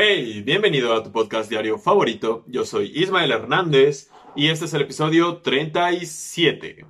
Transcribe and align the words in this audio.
Hey, 0.00 0.42
bienvenido 0.42 0.94
a 0.94 1.02
tu 1.02 1.10
podcast 1.10 1.50
diario 1.50 1.76
favorito. 1.76 2.44
Yo 2.46 2.64
soy 2.64 2.92
Ismael 2.94 3.32
Hernández 3.32 4.12
y 4.36 4.46
este 4.46 4.66
es 4.66 4.74
el 4.74 4.82
episodio 4.82 5.38
37. 5.38 6.86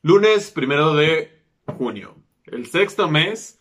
Lunes 0.00 0.50
primero 0.52 0.94
de 0.94 1.42
junio. 1.66 2.16
El 2.46 2.64
sexto 2.68 3.06
mes 3.06 3.60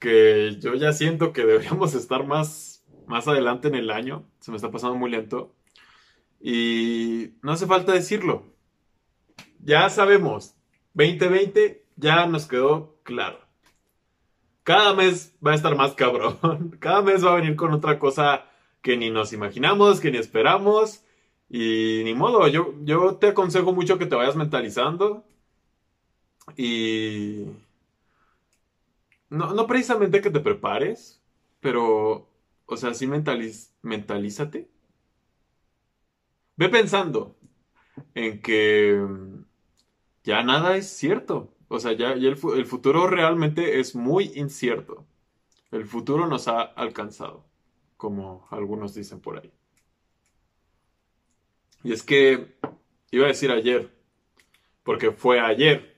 que 0.00 0.56
yo 0.58 0.74
ya 0.74 0.92
siento 0.92 1.32
que 1.32 1.46
deberíamos 1.46 1.94
estar 1.94 2.26
más, 2.26 2.84
más 3.06 3.28
adelante 3.28 3.68
en 3.68 3.76
el 3.76 3.92
año. 3.92 4.28
Se 4.40 4.50
me 4.50 4.56
está 4.56 4.68
pasando 4.72 4.96
muy 4.96 5.12
lento. 5.12 5.54
Y 6.40 7.34
no 7.42 7.52
hace 7.52 7.68
falta 7.68 7.92
decirlo. 7.92 8.52
Ya 9.60 9.88
sabemos. 9.90 10.56
2020 10.94 11.84
ya 11.94 12.26
nos 12.26 12.46
quedó 12.48 12.98
claro 13.04 13.51
cada 14.64 14.94
mes 14.94 15.34
va 15.44 15.52
a 15.52 15.54
estar 15.54 15.76
más 15.76 15.94
cabrón. 15.94 16.76
Cada 16.80 17.02
mes 17.02 17.24
va 17.24 17.32
a 17.32 17.36
venir 17.36 17.56
con 17.56 17.72
otra 17.72 17.98
cosa 17.98 18.46
que 18.80 18.96
ni 18.96 19.10
nos 19.10 19.32
imaginamos, 19.32 20.00
que 20.00 20.10
ni 20.10 20.18
esperamos. 20.18 21.04
Y 21.48 22.02
ni 22.04 22.14
modo, 22.14 22.46
yo, 22.48 22.74
yo 22.82 23.16
te 23.16 23.28
aconsejo 23.28 23.72
mucho 23.72 23.98
que 23.98 24.06
te 24.06 24.14
vayas 24.14 24.36
mentalizando. 24.36 25.24
Y... 26.56 27.46
No, 29.30 29.54
no 29.54 29.66
precisamente 29.66 30.20
que 30.20 30.30
te 30.30 30.40
prepares, 30.40 31.22
pero, 31.60 32.28
o 32.66 32.76
sea, 32.76 32.92
sí 32.94 33.06
mentaliz, 33.06 33.72
mentalízate. 33.82 34.68
Ve 36.56 36.68
pensando 36.68 37.34
en 38.14 38.40
que 38.42 39.00
ya 40.24 40.42
nada 40.42 40.76
es 40.76 40.88
cierto. 40.88 41.51
O 41.74 41.80
sea, 41.80 41.92
ya, 41.92 42.12
el, 42.12 42.36
futuro 42.36 43.06
realmente 43.06 43.80
es 43.80 43.94
muy 43.94 44.30
incierto. 44.34 45.06
El 45.70 45.86
futuro 45.86 46.26
nos 46.26 46.46
ha 46.46 46.60
alcanzado, 46.60 47.46
como 47.96 48.46
algunos 48.50 48.94
dicen 48.94 49.20
por 49.20 49.38
ahí. 49.38 49.50
Y 51.82 51.94
es 51.94 52.02
que, 52.02 52.58
iba 53.10 53.24
a 53.24 53.28
decir 53.28 53.50
ayer, 53.50 53.90
porque 54.82 55.12
fue 55.12 55.40
ayer, 55.40 55.96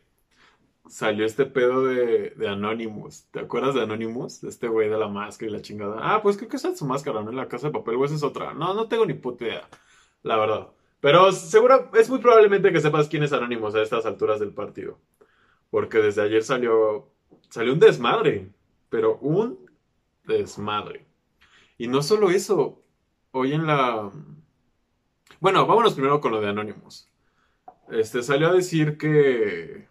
salió 0.88 1.26
este 1.26 1.44
pedo 1.44 1.82
de, 1.82 2.36
Anonymous. 2.48 3.24
¿Te 3.32 3.40
acuerdas 3.40 3.74
de 3.74 3.82
Anonymous? 3.82 4.44
Este 4.44 4.68
güey 4.68 4.88
de 4.88 4.96
la 4.96 5.08
máscara 5.08 5.50
y 5.50 5.54
la 5.54 5.60
chingada. 5.60 5.96
Ah, 6.00 6.22
pues 6.22 6.36
creo 6.36 6.48
que 6.48 6.56
esa 6.56 6.68
es 6.68 6.78
su 6.78 6.86
máscara, 6.86 7.20
¿no? 7.20 7.30
En 7.30 7.36
la 7.36 7.48
casa 7.48 7.66
de 7.66 7.72
papel, 7.72 7.96
o 7.96 8.04
esa 8.04 8.14
es 8.14 8.22
otra. 8.22 8.54
No, 8.54 8.74
no 8.74 8.86
tengo 8.86 9.06
ni 9.06 9.14
puta 9.14 9.44
idea, 9.44 9.68
la 10.22 10.36
verdad. 10.36 10.68
Pero 11.00 11.32
seguro, 11.32 11.90
es 11.94 12.08
muy 12.08 12.20
probablemente 12.20 12.72
que 12.72 12.80
sepas 12.80 13.08
quién 13.08 13.24
es 13.24 13.32
Anonymous 13.32 13.74
a 13.74 13.82
estas 13.82 14.06
alturas 14.06 14.38
del 14.38 14.52
partido. 14.52 15.00
Porque 15.74 15.98
desde 15.98 16.22
ayer 16.22 16.44
salió, 16.44 17.10
salió 17.48 17.72
un 17.72 17.80
desmadre, 17.80 18.48
pero 18.90 19.18
un 19.18 19.58
desmadre. 20.24 21.04
Y 21.76 21.88
no 21.88 22.00
solo 22.00 22.30
eso, 22.30 22.80
hoy 23.32 23.54
en 23.54 23.66
la... 23.66 24.08
Bueno, 25.40 25.66
vámonos 25.66 25.94
primero 25.94 26.20
con 26.20 26.30
lo 26.30 26.40
de 26.40 26.50
Anonymous. 26.50 27.10
Este 27.90 28.22
salió 28.22 28.50
a 28.50 28.52
decir 28.52 28.96
que... 28.96 29.88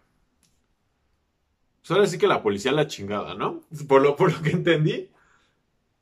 Solo 1.82 2.00
decir 2.00 2.18
que 2.18 2.28
la 2.28 2.42
policía 2.42 2.72
la 2.72 2.86
chingada, 2.86 3.34
¿no? 3.34 3.60
Por 3.86 4.00
lo, 4.00 4.16
por 4.16 4.32
lo 4.32 4.40
que 4.40 4.52
entendí, 4.52 5.10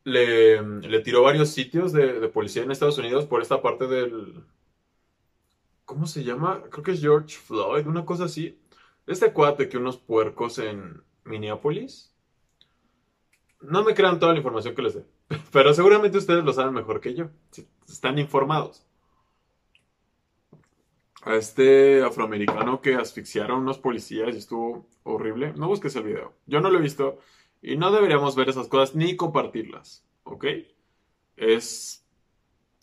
le, 0.04 0.62
le 0.62 1.00
tiró 1.00 1.24
varios 1.24 1.48
sitios 1.48 1.92
de, 1.92 2.20
de, 2.20 2.28
policía 2.28 2.62
en 2.62 2.70
Estados 2.70 2.98
Unidos 2.98 3.26
por 3.26 3.42
esta 3.42 3.60
parte 3.60 3.88
del... 3.88 4.44
¿Cómo 5.84 6.06
se 6.06 6.22
llama? 6.22 6.62
Creo 6.70 6.84
que 6.84 6.92
es 6.92 7.00
George 7.00 7.36
Floyd, 7.36 7.88
una 7.88 8.04
cosa 8.04 8.26
así. 8.26 8.61
Este 9.06 9.32
cuate 9.32 9.68
que 9.68 9.78
unos 9.78 9.98
puercos 9.98 10.58
en 10.58 11.02
Minneapolis. 11.24 12.14
No 13.60 13.84
me 13.84 13.94
crean 13.94 14.18
toda 14.18 14.32
la 14.32 14.38
información 14.38 14.74
que 14.74 14.82
les 14.82 14.94
dé. 14.94 15.04
Pero 15.52 15.72
seguramente 15.74 16.18
ustedes 16.18 16.44
lo 16.44 16.52
saben 16.52 16.74
mejor 16.74 17.00
que 17.00 17.14
yo. 17.14 17.30
Están 17.88 18.18
informados. 18.18 18.86
A 21.22 21.36
este 21.36 22.02
afroamericano 22.02 22.80
que 22.80 22.96
asfixiaron 22.96 23.60
unos 23.60 23.78
policías 23.78 24.34
y 24.34 24.38
estuvo 24.38 24.88
horrible. 25.04 25.52
No 25.56 25.68
busques 25.68 25.94
el 25.96 26.04
video. 26.04 26.34
Yo 26.46 26.60
no 26.60 26.70
lo 26.70 26.78
he 26.78 26.82
visto. 26.82 27.18
Y 27.60 27.76
no 27.76 27.92
deberíamos 27.92 28.34
ver 28.34 28.48
esas 28.48 28.66
cosas 28.66 28.96
ni 28.96 29.16
compartirlas. 29.16 30.04
¿Ok? 30.24 30.46
Es 31.36 32.04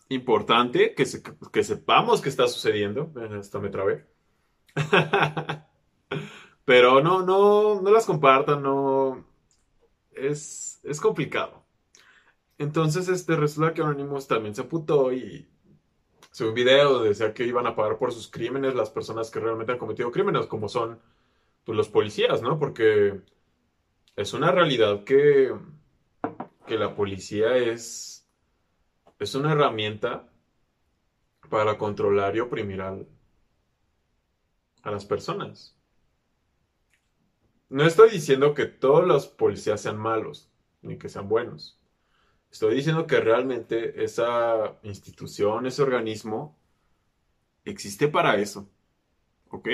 importante 0.08 0.96
que, 0.96 1.06
sepamos 1.06 2.22
qué 2.22 2.30
está 2.30 2.48
sucediendo. 2.48 3.12
Hasta 3.38 3.60
me 3.60 3.70
trabé. 3.70 4.06
Pero 6.66 7.02
no, 7.02 7.24
no, 7.24 7.82
no 7.82 7.92
las 7.92 8.06
compartan, 8.06 8.62
no. 8.62 9.26
Es, 10.12 10.80
es 10.84 11.02
complicado. 11.02 11.64
Entonces, 12.58 13.08
este, 13.08 13.36
resulta 13.36 13.74
que 13.74 13.82
Anonymous 13.82 14.28
también 14.28 14.54
se 14.54 14.66
putó 14.66 15.14
y 15.14 15.48
subió 16.32 16.50
un 16.50 16.56
video 16.56 16.94
donde 16.94 17.10
decía 17.10 17.34
que 17.34 17.46
iban 17.46 17.66
a 17.68 17.76
pagar 17.76 17.98
por 17.98 18.12
sus 18.12 18.30
crímenes 18.30 18.76
las 18.76 18.90
personas 18.90 19.32
que 19.32 19.40
realmente 19.40 19.72
han 19.72 19.78
cometido 19.80 20.12
crímenes, 20.12 20.46
como 20.48 20.68
son 20.68 21.00
pues, 21.64 21.78
los 21.78 21.90
policías, 21.90 22.42
¿no? 22.42 22.60
Porque 22.60 23.22
es 24.16 24.34
una 24.34 24.52
realidad 24.52 25.04
que, 25.06 25.56
que 26.68 26.78
la 26.78 26.96
policía 26.96 27.56
es, 27.56 28.28
es 29.20 29.36
una 29.36 29.54
herramienta 29.54 30.30
para 31.50 31.78
controlar 31.78 32.36
y 32.36 32.42
oprimir 32.42 32.82
a 32.82 32.98
las 34.84 35.06
personas. 35.06 35.79
No 37.70 37.86
estoy 37.86 38.10
diciendo 38.10 38.56
que 38.56 38.66
todos 38.66 39.08
los 39.08 39.28
policías 39.28 39.82
sean 39.82 39.98
malos, 39.98 40.50
ni 40.82 40.98
que 40.98 41.08
sean 41.08 41.30
buenos. 41.30 41.80
Estoy 42.52 42.76
diciendo 42.76 43.06
que 43.06 43.20
realmente 43.20 44.04
esa 44.04 44.80
institución, 44.82 45.68
ese 45.68 45.84
organismo, 45.84 46.58
existe 47.66 48.08
para 48.08 48.38
eso. 48.38 48.68
¿Ok? 49.50 49.68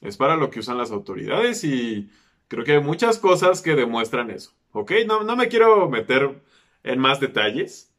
Es 0.00 0.16
para 0.16 0.36
lo 0.36 0.50
que 0.50 0.60
usan 0.60 0.78
las 0.78 0.90
autoridades 0.90 1.62
y 1.62 2.10
creo 2.48 2.64
que 2.64 2.72
hay 2.72 2.82
muchas 2.82 3.18
cosas 3.18 3.62
que 3.62 3.76
demuestran 3.76 4.30
eso. 4.30 4.52
¿Ok? 4.72 4.92
No, 5.06 5.36
me 5.36 5.48
quiero 5.48 5.88
meter 5.88 6.42
en 6.82 6.98
más 6.98 7.20
detalles 7.20 7.94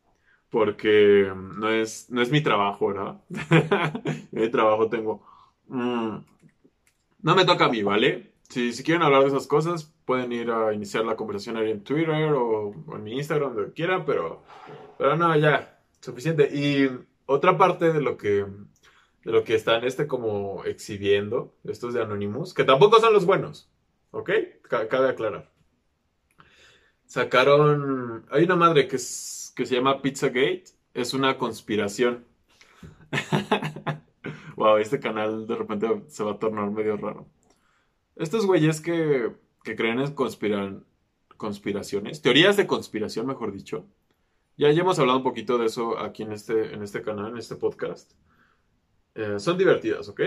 porque 0.49 1.31
no 1.33 1.69
es, 1.69 2.09
no 2.09 2.21
es 2.21 2.31
mi 2.31 2.41
trabajo, 2.41 2.87
¿verdad? 2.87 3.21
mi 4.31 4.49
trabajo 4.49 4.89
tengo... 4.89 5.25
Mm, 5.67 6.17
no 7.21 7.35
me 7.35 7.45
toca 7.45 7.65
a 7.65 7.69
mí, 7.69 7.83
¿vale? 7.83 8.30
Si, 8.51 8.83
quieren 8.83 9.01
hablar 9.01 9.21
de 9.21 9.29
esas 9.29 9.47
cosas, 9.47 9.93
pueden 10.03 10.33
ir 10.33 10.51
a 10.51 10.73
iniciar 10.73 11.05
la 11.05 11.15
conversación 11.15 11.55
ahí 11.55 11.71
en 11.71 11.85
Twitter 11.85 12.33
o, 12.33 12.73
en 12.93 13.03
mi 13.03 13.13
Instagram, 13.13 13.55
donde 13.55 13.71
quieran, 13.71 14.03
pero, 14.03 14.43
pero 14.97 15.15
no, 15.15 15.33
ya, 15.37 15.79
suficiente. 16.01 16.49
Y 16.53 16.89
otra 17.27 17.57
parte 17.57 17.93
de 17.93 18.01
lo 18.01 18.17
que, 18.17 18.45
de 19.23 19.31
lo 19.31 19.45
que 19.45 19.55
están 19.55 19.85
este 19.85 20.05
como 20.05 20.65
exhibiendo, 20.65 21.55
estos 21.63 21.93
de 21.93 22.01
Anonymous, 22.01 22.53
que 22.53 22.65
tampoco 22.65 22.99
son 22.99 23.13
los 23.13 23.25
buenos, 23.25 23.71
¿ok? 24.11 24.29
Cabe 24.63 25.09
aclarar. 25.09 25.49
Sacaron, 27.05 28.25
hay 28.31 28.43
una 28.43 28.57
madre 28.57 28.89
que, 28.89 28.97
es, 28.97 29.53
que 29.55 29.65
se 29.65 29.75
llama 29.75 30.01
Pizzagate, 30.01 30.65
es 30.93 31.13
una 31.13 31.37
conspiración. 31.37 32.25
wow, 34.57 34.75
este 34.75 34.99
canal 34.99 35.47
de 35.47 35.55
repente 35.55 36.03
se 36.07 36.23
va 36.25 36.33
a 36.33 36.39
tornar 36.39 36.69
medio 36.69 36.97
raro. 36.97 37.27
Estos 38.21 38.45
güeyes 38.45 38.81
que, 38.81 39.31
que 39.63 39.75
creen 39.75 39.99
en 39.99 40.13
conspiran, 40.13 40.85
conspiraciones, 41.37 42.21
teorías 42.21 42.55
de 42.55 42.67
conspiración, 42.67 43.25
mejor 43.25 43.51
dicho. 43.51 43.87
Ya, 44.57 44.69
ya 44.71 44.81
hemos 44.81 44.99
hablado 44.99 45.17
un 45.17 45.23
poquito 45.23 45.57
de 45.57 45.65
eso 45.65 45.97
aquí 45.97 46.21
en 46.21 46.31
este, 46.31 46.71
en 46.71 46.83
este 46.83 47.01
canal, 47.01 47.31
en 47.31 47.37
este 47.39 47.55
podcast. 47.55 48.11
Eh, 49.15 49.39
son 49.39 49.57
divertidas, 49.57 50.07
¿ok? 50.07 50.21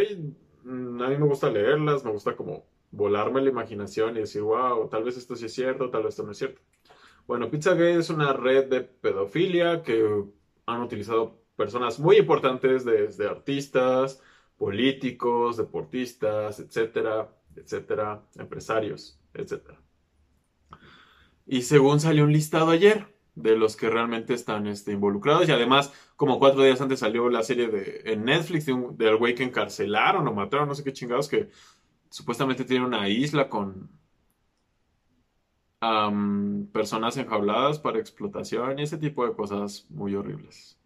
Mm, 0.64 1.02
a 1.02 1.08
mí 1.08 1.16
me 1.16 1.26
gusta 1.26 1.48
leerlas, 1.48 2.04
me 2.04 2.10
gusta 2.10 2.34
como 2.34 2.66
volarme 2.90 3.40
la 3.42 3.50
imaginación 3.50 4.16
y 4.16 4.20
decir, 4.20 4.42
wow, 4.42 4.88
tal 4.88 5.04
vez 5.04 5.16
esto 5.16 5.36
sí 5.36 5.46
es 5.46 5.54
cierto, 5.54 5.88
tal 5.90 6.02
vez 6.02 6.14
esto 6.14 6.24
no 6.24 6.32
es 6.32 6.38
cierto. 6.38 6.60
Bueno, 7.28 7.48
Pizzagate 7.48 7.94
es 7.94 8.10
una 8.10 8.32
red 8.32 8.69
de 8.69 8.80
pedofilia 8.80 9.84
que 9.84 10.24
han 10.66 10.80
utilizado 10.82 11.38
personas 11.54 12.00
muy 12.00 12.16
importantes, 12.16 12.84
desde 12.84 13.28
artistas, 13.28 14.20
políticos, 14.58 15.56
deportistas, 15.56 16.58
etcétera, 16.58 17.30
etcétera, 17.56 18.22
empresarios, 18.36 19.18
etcétera. 19.32 19.80
Y 21.46 21.62
según 21.62 22.00
salió 22.00 22.24
un 22.24 22.32
listado 22.32 22.70
ayer 22.70 23.14
de 23.34 23.56
los 23.56 23.76
que 23.76 23.90
realmente 23.90 24.34
están 24.34 24.66
este, 24.66 24.92
involucrados 24.92 25.48
y 25.48 25.52
además 25.52 25.92
como 26.16 26.38
cuatro 26.38 26.62
días 26.62 26.80
antes 26.80 27.00
salió 27.00 27.28
la 27.28 27.42
serie 27.42 27.68
de 27.68 28.02
en 28.12 28.24
Netflix 28.24 28.66
de 28.66 28.74
del 28.92 29.16
güey 29.16 29.34
que 29.34 29.42
encarcelaron 29.42 30.26
o 30.28 30.32
mataron, 30.32 30.68
no 30.68 30.74
sé 30.74 30.84
qué 30.84 30.92
chingados, 30.92 31.28
que 31.28 31.50
supuestamente 32.10 32.64
tiene 32.64 32.86
una 32.86 33.08
isla 33.08 33.48
con 33.48 33.90
personas 36.72 37.16
enjauladas 37.16 37.78
para 37.78 37.98
explotación 37.98 38.78
y 38.78 38.82
ese 38.82 38.96
tipo 38.98 39.26
de 39.26 39.34
cosas 39.34 39.86
muy 39.90 40.14
horribles. 40.14 40.78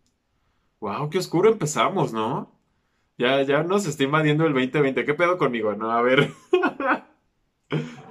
Wow, 0.81 1.11
qué 1.11 1.19
oscuro 1.19 1.50
empezamos, 1.50 2.12
¿no? 2.12 2.53
Ya, 3.19 3.43
ya 3.43 3.62
nos 3.64 3.87
está 3.87 4.05
invadiendo 4.05 4.47
el 4.47 4.53
2020. 4.55 5.05
¿Qué 5.05 5.14
pedo 5.14 5.38
conmigo? 5.38 5.75
No, 5.75 5.91
a 5.91 6.03
ver. 6.03 6.31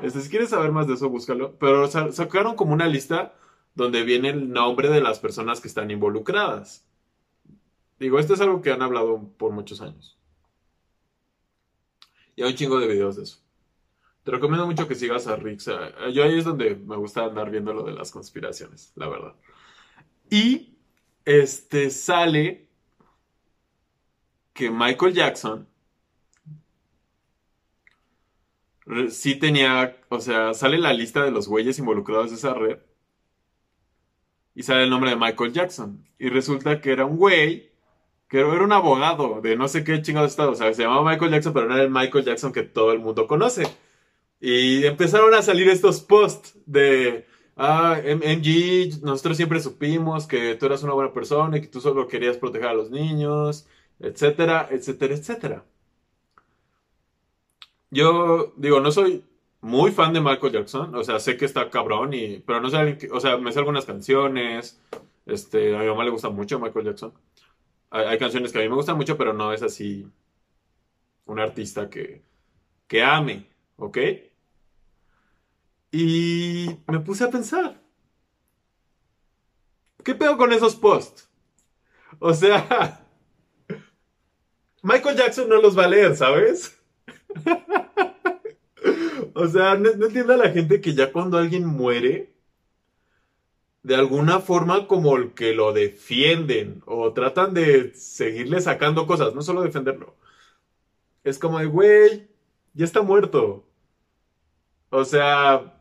Este, 0.04 0.22
si 0.22 0.30
quieres 0.30 0.50
saber 0.50 0.72
más 0.72 0.88
de 0.88 0.94
eso, 0.94 1.10
búscalo. 1.10 1.58
Pero 1.58 1.88
sacaron 1.88 2.56
como 2.56 2.74
una 2.74 2.88
lista 2.88 3.34
donde 3.74 4.04
viene 4.04 4.30
el 4.30 4.52
nombre 4.52 4.90
de 4.90 5.02
las 5.02 5.20
personas 5.20 5.62
que 5.62 5.68
están 5.68 5.90
involucradas. 5.90 6.86
Digo, 8.00 8.20
esto 8.20 8.36
es 8.36 8.42
algo 8.42 8.62
que 8.62 8.72
han 8.72 8.82
hablado 8.82 9.30
por 9.38 9.52
muchos 9.52 9.82
años. 9.82 10.18
Y 12.36 12.44
hay 12.44 12.52
un 12.52 12.56
chingo 12.56 12.80
de 12.80 12.88
videos 12.88 13.16
de 13.16 13.24
eso. 13.24 13.40
Te 14.24 14.32
recomiendo 14.32 14.68
mucho 14.68 14.88
que 14.88 14.96
sigas 14.96 15.26
a 15.28 15.36
Rick. 15.36 15.62
yo 16.14 16.24
ahí 16.24 16.38
es 16.38 16.46
donde 16.46 16.76
me 16.76 16.98
gusta 16.98 17.24
andar 17.24 17.50
viendo 17.50 17.74
lo 17.74 17.84
de 17.84 17.94
las 17.94 18.12
conspiraciones, 18.12 18.92
la 18.96 19.08
verdad. 19.08 19.36
Y 20.30 20.78
este 21.26 21.90
sale 21.90 22.68
que 24.54 24.70
Michael 24.70 25.14
Jackson 25.14 25.68
sí 29.10 29.36
tenía, 29.36 29.98
o 30.10 30.19
sea, 30.19 30.54
sale 30.54 30.78
la 30.78 30.94
lista 30.94 31.24
de 31.24 31.31
los 31.31 31.48
güeyes 31.48 31.80
involucrados 31.80 32.30
en 32.30 32.36
esa 32.36 32.54
red 32.54 32.80
y 34.57 34.63
sale 34.63 34.84
el 34.84 34.89
nombre 34.89 35.12
de 35.12 35.16
Michael 35.16 35.54
Jackson. 35.54 36.04
Y 36.18 36.30
resulta 36.30 36.81
que 36.81 36.92
era 36.92 37.06
un 37.06 37.18
güey, 37.18 37.72
que 38.28 38.39
era 38.39 38.63
un 38.63 38.72
abogado 38.72 39.39
de 39.42 39.56
no 39.56 39.68
sé 39.68 39.84
qué 39.84 40.01
chingados 40.01 40.31
estado. 40.31 40.51
O 40.51 40.56
sea, 40.56 40.74
se 40.74 40.81
llamaba 40.84 41.12
Michael 41.12 41.31
Jackson, 41.31 41.54
pero 41.54 41.68
no 41.68 41.75
era 41.75 41.84
el 41.84 41.92
Michael 41.92 42.25
Jackson 42.25 42.51
que 42.51 42.63
todo 42.63 42.92
el 42.92 43.00
mundo 43.00 43.28
conoce. 43.28 43.68
Y 44.39 44.86
empezaron 44.86 45.34
a 45.36 45.44
salir 45.44 45.69
estos 45.69 46.01
posts 46.01 46.57
de, 46.66 47.28
ah, 47.56 48.00
MG, 48.04 49.04
nosotros 49.04 49.38
siempre 49.38 49.60
supimos 49.60 50.28
que 50.28 50.56
tú 50.56 50.66
eras 50.68 50.84
una 50.84 50.94
buena 50.94 51.13
persona 51.13 51.57
y 51.57 51.62
que 51.62 51.68
tú 51.68 51.81
solo 51.81 52.07
querías 52.07 52.38
proteger 52.38 52.69
a 52.69 52.74
los 52.74 52.89
niños, 52.92 53.68
etcétera, 54.00 54.69
etcétera, 54.72 55.16
etcétera. 55.16 55.66
Yo 57.89 58.54
digo, 58.57 58.80
no 58.80 58.92
soy 58.92 59.24
muy 59.62 59.92
fan 59.92 60.13
de 60.13 60.22
Michael 60.22 60.54
Jackson, 60.54 60.95
o 60.95 61.04
sea, 61.04 61.19
sé 61.19 61.38
que 61.38 61.45
está 61.45 61.69
cabrón, 61.69 62.13
y, 62.13 62.39
pero 62.39 62.62
no 62.62 62.69
sé, 62.69 62.98
o 63.12 63.19
sea, 63.19 63.38
me 63.38 63.51
sé 63.51 63.60
algunas 63.60 63.86
canciones, 63.86 64.81
este, 65.25 65.75
a 65.75 65.80
mi 65.80 65.88
mamá 65.88 66.04
le 66.04 66.12
gusta 66.12 66.30
mucho 66.30 66.60
Michael 66.60 66.86
Jackson. 66.86 67.13
Hay, 67.89 68.18
canciones 68.18 68.51
que 68.51 68.60
a 68.60 68.62
mí 68.62 68.69
me 68.69 68.75
gustan 68.75 68.98
mucho, 68.98 69.18
pero 69.18 69.34
no 69.34 69.54
es 69.54 69.63
así 69.63 70.07
un 71.25 71.39
artista 71.39 71.89
que, 71.89 72.24
que 72.88 73.04
ame, 73.04 73.48
¿ok? 73.78 73.98
Y 75.92 76.68
me 76.88 77.00
puse 77.00 77.24
a 77.24 77.31
pensar, 77.31 77.81
¿qué 80.04 80.16
pedo 80.16 80.38
con 80.38 80.51
esos 80.51 80.75
posts? 80.75 81.30
O 82.19 82.34
sea, 82.34 83.06
Michael 84.84 85.18
Jackson 85.18 85.50
no 85.50 85.62
los 85.62 85.78
va 85.78 85.86
a 85.86 85.89
leer, 85.89 86.16
¿sabes? 86.16 86.76
o 89.33 89.48
sea, 89.48 89.75
no, 89.75 89.89
entiendo 89.89 90.33
a 90.33 90.38
la 90.38 90.50
gente 90.50 90.81
que 90.81 90.94
ya 90.94 91.12
cuando 91.12 91.38
alguien 91.38 91.65
muere, 91.65 92.33
de 93.83 93.95
alguna 93.95 94.39
forma 94.39 94.88
como 94.88 95.18
el 95.18 95.33
que 95.33 95.54
lo 95.54 95.74
defienden 95.74 96.83
o 96.86 97.13
tratan 97.13 97.54
de 97.54 97.94
seguirle 97.94 98.62
sacando 98.62 99.07
cosas, 99.07 99.33
no 99.33 99.42
solo 99.42 99.62
defenderlo. 99.62 100.15
Es 101.24 101.39
como 101.39 101.59
de, 101.59 101.65
güey, 101.65 102.27
ya 102.74 102.86
está 102.86 103.01
muerto. 103.01 103.65
O 104.89 105.06
sea, 105.06 105.77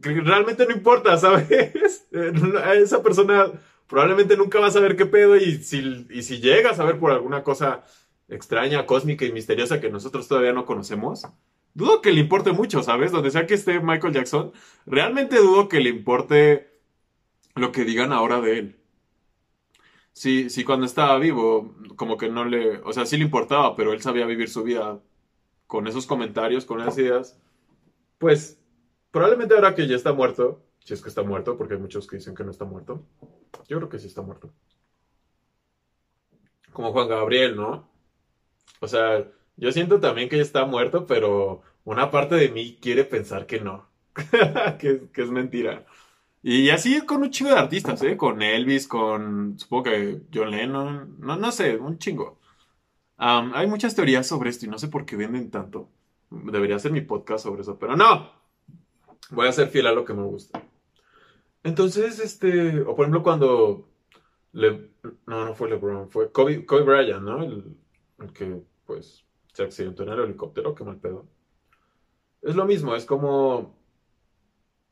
realmente 0.00 0.66
no 0.66 0.72
importa, 0.72 1.16
¿sabes? 1.18 2.06
Esa 2.10 3.02
persona 3.02 3.52
probablemente 3.86 4.36
nunca 4.36 4.60
va 4.60 4.68
a 4.68 4.70
saber 4.70 4.96
qué 4.96 5.06
pedo 5.06 5.36
y 5.36 5.62
si 5.62 6.40
llega 6.40 6.70
a 6.70 6.74
saber 6.74 6.98
por 6.98 7.10
alguna 7.10 7.42
cosa 7.42 7.84
extraña, 8.28 8.86
cósmica 8.86 9.24
y 9.24 9.32
misteriosa 9.32 9.80
que 9.80 9.90
nosotros 9.90 10.28
todavía 10.28 10.52
no 10.52 10.66
conocemos, 10.66 11.26
dudo 11.74 12.02
que 12.02 12.12
le 12.12 12.20
importe 12.20 12.52
mucho, 12.52 12.82
¿sabes? 12.82 13.12
Donde 13.12 13.30
sea 13.30 13.46
que 13.46 13.54
esté 13.54 13.80
Michael 13.80 14.14
Jackson, 14.14 14.52
realmente 14.86 15.38
dudo 15.38 15.68
que 15.68 15.80
le 15.80 15.90
importe 15.90 16.80
lo 17.54 17.72
que 17.72 17.84
digan 17.84 18.12
ahora 18.12 18.40
de 18.40 18.58
él. 18.58 18.78
Sí, 20.12 20.50
sí, 20.50 20.64
cuando 20.64 20.84
estaba 20.86 21.18
vivo, 21.18 21.76
como 21.96 22.16
que 22.16 22.28
no 22.28 22.44
le, 22.44 22.78
o 22.78 22.92
sea, 22.92 23.06
sí 23.06 23.16
le 23.16 23.24
importaba, 23.24 23.76
pero 23.76 23.92
él 23.92 24.02
sabía 24.02 24.26
vivir 24.26 24.48
su 24.48 24.64
vida 24.64 25.00
con 25.68 25.86
esos 25.86 26.06
comentarios, 26.06 26.64
con 26.64 26.80
esas 26.80 26.98
ideas. 26.98 27.40
Pues, 28.18 28.60
probablemente 29.12 29.54
ahora 29.54 29.76
que 29.76 29.86
ya 29.86 29.94
está 29.94 30.12
muerto, 30.12 30.64
si 30.80 30.94
es 30.94 31.02
que 31.02 31.08
está 31.08 31.22
muerto, 31.22 31.56
porque 31.56 31.74
hay 31.74 31.80
muchos 31.80 32.08
que 32.08 32.16
dicen 32.16 32.34
que 32.34 32.42
no 32.42 32.50
está 32.50 32.64
muerto, 32.64 33.06
yo 33.68 33.76
creo 33.76 33.88
que 33.88 33.98
sí 34.00 34.08
está 34.08 34.22
muerto. 34.22 34.52
Como 36.72 36.92
Juan 36.92 37.08
Gabriel, 37.08 37.54
¿no? 37.54 37.88
O 38.80 38.88
sea, 38.88 39.26
yo 39.56 39.72
siento 39.72 40.00
también 40.00 40.28
que 40.28 40.40
está 40.40 40.64
muerto, 40.64 41.06
pero 41.06 41.62
una 41.84 42.10
parte 42.10 42.36
de 42.36 42.50
mí 42.50 42.78
quiere 42.80 43.04
pensar 43.04 43.46
que 43.46 43.60
no, 43.60 43.88
que, 44.78 45.08
es 45.14 45.30
mentira. 45.30 45.86
Y 46.42 46.70
así 46.70 47.00
con 47.02 47.22
un 47.22 47.30
chingo 47.30 47.50
de 47.50 47.58
artistas, 47.58 48.02
¿eh? 48.02 48.16
Con 48.16 48.42
Elvis, 48.42 48.88
con, 48.88 49.58
supongo 49.58 49.84
que 49.84 50.22
John 50.32 50.50
Lennon, 50.50 51.16
no, 51.18 51.36
no 51.36 51.52
sé, 51.52 51.76
un 51.76 51.98
chingo. 51.98 52.38
hay 53.16 53.66
muchas 53.66 53.94
teorías 53.94 54.26
sobre 54.26 54.50
esto 54.50 54.66
y 54.66 54.68
no 54.68 54.78
sé 54.78 54.88
por 54.88 55.04
qué 55.06 55.16
venden 55.16 55.50
tanto. 55.50 55.90
Debería 56.30 56.76
hacer 56.76 56.92
mi 56.92 57.00
podcast 57.02 57.44
sobre 57.44 57.62
eso, 57.62 57.78
pero 57.78 57.96
no. 57.96 58.30
Voy 59.30 59.48
a 59.48 59.52
ser 59.52 59.68
fiel 59.68 59.86
a 59.86 59.92
lo 59.92 60.04
que 60.04 60.14
me 60.14 60.22
gusta. 60.22 60.62
Entonces, 61.64 62.18
este, 62.20 62.80
o 62.82 62.94
por 62.96 63.04
ejemplo 63.04 63.22
cuando 63.22 63.88
Le, 64.52 64.90
no, 65.26 65.44
no 65.46 65.54
fue 65.54 65.68
LeBron, 65.70 66.10
fue 66.10 66.32
Kobe, 66.32 66.64
Kobe 66.66 66.82
Bryant, 66.82 67.22
¿no? 67.22 67.42
El 67.42 67.76
que 68.34 68.62
pues 68.84 69.24
se 69.52 69.62
accidentó 69.62 70.02
en 70.02 70.10
el 70.10 70.20
helicóptero, 70.20 70.74
qué 70.74 70.84
mal 70.84 70.98
pedo. 70.98 71.26
Es 72.42 72.54
lo 72.54 72.64
mismo, 72.64 72.94
es 72.94 73.04
como, 73.04 73.76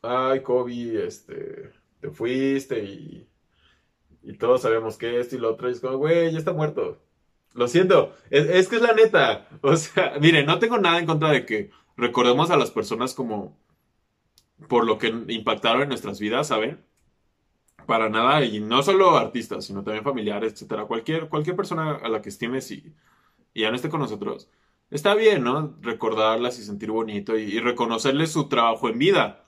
ay, 0.02 0.42
Kobe, 0.42 1.06
este, 1.06 1.70
te 2.00 2.10
fuiste 2.10 2.82
y, 2.82 3.28
y 4.22 4.32
todos 4.34 4.62
sabemos 4.62 4.96
que 4.96 5.20
esto 5.20 5.36
y 5.36 5.38
lo 5.38 5.50
otro, 5.52 5.68
y 5.68 5.72
es 5.72 5.80
como, 5.80 5.98
güey, 5.98 6.32
ya 6.32 6.38
está 6.38 6.52
muerto. 6.52 7.00
Lo 7.54 7.68
siento, 7.68 8.14
es, 8.30 8.68
que 8.68 8.76
es 8.76 8.82
la 8.82 8.92
neta. 8.92 9.48
O 9.62 9.76
sea, 9.76 10.16
mire, 10.20 10.44
no 10.44 10.58
tengo 10.58 10.78
nada 10.78 10.98
en 10.98 11.06
contra 11.06 11.30
de 11.30 11.46
que 11.46 11.70
recordemos 11.96 12.50
a 12.50 12.56
las 12.56 12.70
personas 12.70 13.14
como 13.14 13.56
por 14.68 14.86
lo 14.86 14.98
que 14.98 15.08
impactaron 15.28 15.82
en 15.82 15.88
nuestras 15.88 16.20
vidas, 16.20 16.48
¿saben? 16.48 16.84
Para 17.86 18.08
nada, 18.10 18.44
y 18.44 18.60
no 18.60 18.82
solo 18.82 19.16
artistas, 19.16 19.64
sino 19.64 19.82
también 19.82 20.04
familiares, 20.04 20.52
etcétera. 20.52 20.84
Cualquier, 20.86 21.28
cualquier 21.28 21.56
persona 21.56 21.92
a 21.96 22.08
la 22.08 22.20
que 22.20 22.28
estimes 22.28 22.70
y 22.70 22.92
y 23.56 23.62
ya 23.62 23.70
no 23.70 23.76
esté 23.76 23.88
con 23.88 24.00
nosotros, 24.00 24.50
está 24.90 25.14
bien, 25.14 25.42
¿no? 25.42 25.74
Recordarlas 25.80 26.58
y 26.58 26.62
sentir 26.62 26.90
bonito 26.90 27.38
y, 27.38 27.58
reconocerles 27.58 28.30
su 28.30 28.48
trabajo 28.50 28.90
en 28.90 28.98
vida. 28.98 29.46